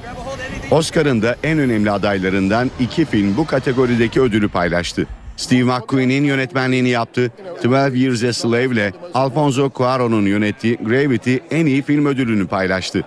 [0.71, 5.07] Oscar'ın da en önemli adaylarından iki film bu kategorideki ödülü paylaştı.
[5.37, 7.31] Steve McQueen'in yönetmenliğini yaptığı
[7.65, 13.05] 12 Years a Slave ile Alfonso Cuarón'un yönettiği Gravity en iyi film ödülünü paylaştı.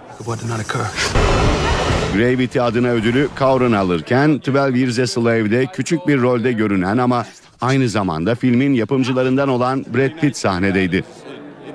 [2.13, 7.25] Gravity adına ödülü Cuarón alırken 12 Years a Slave'de küçük bir rolde görünen ama
[7.61, 11.03] aynı zamanda filmin yapımcılarından olan Brad Pitt sahnedeydi.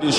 [0.03, 0.11] Uh,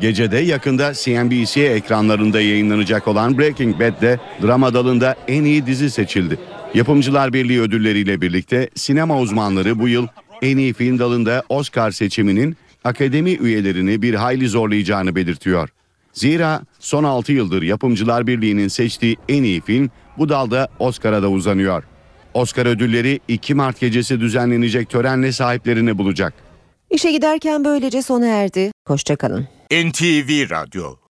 [0.00, 6.38] Gecede yakında CNBC ekranlarında yayınlanacak olan Breaking Bad'de drama dalında en iyi dizi seçildi.
[6.74, 10.06] Yapımcılar Birliği ödülleriyle birlikte sinema uzmanları bu yıl
[10.42, 15.68] en iyi film dalında Oscar seçiminin akademi üyelerini bir hayli zorlayacağını belirtiyor.
[16.12, 21.84] Zira son 6 yıldır Yapımcılar Birliği'nin seçtiği en iyi film bu dalda Oscar'a da uzanıyor.
[22.34, 26.34] Oscar ödülleri 2 Mart gecesi düzenlenecek törenle sahiplerini bulacak.
[26.90, 28.72] İşe giderken böylece sona erdi.
[28.88, 29.48] Hoşçakalın.
[29.72, 30.94] NTV Radyo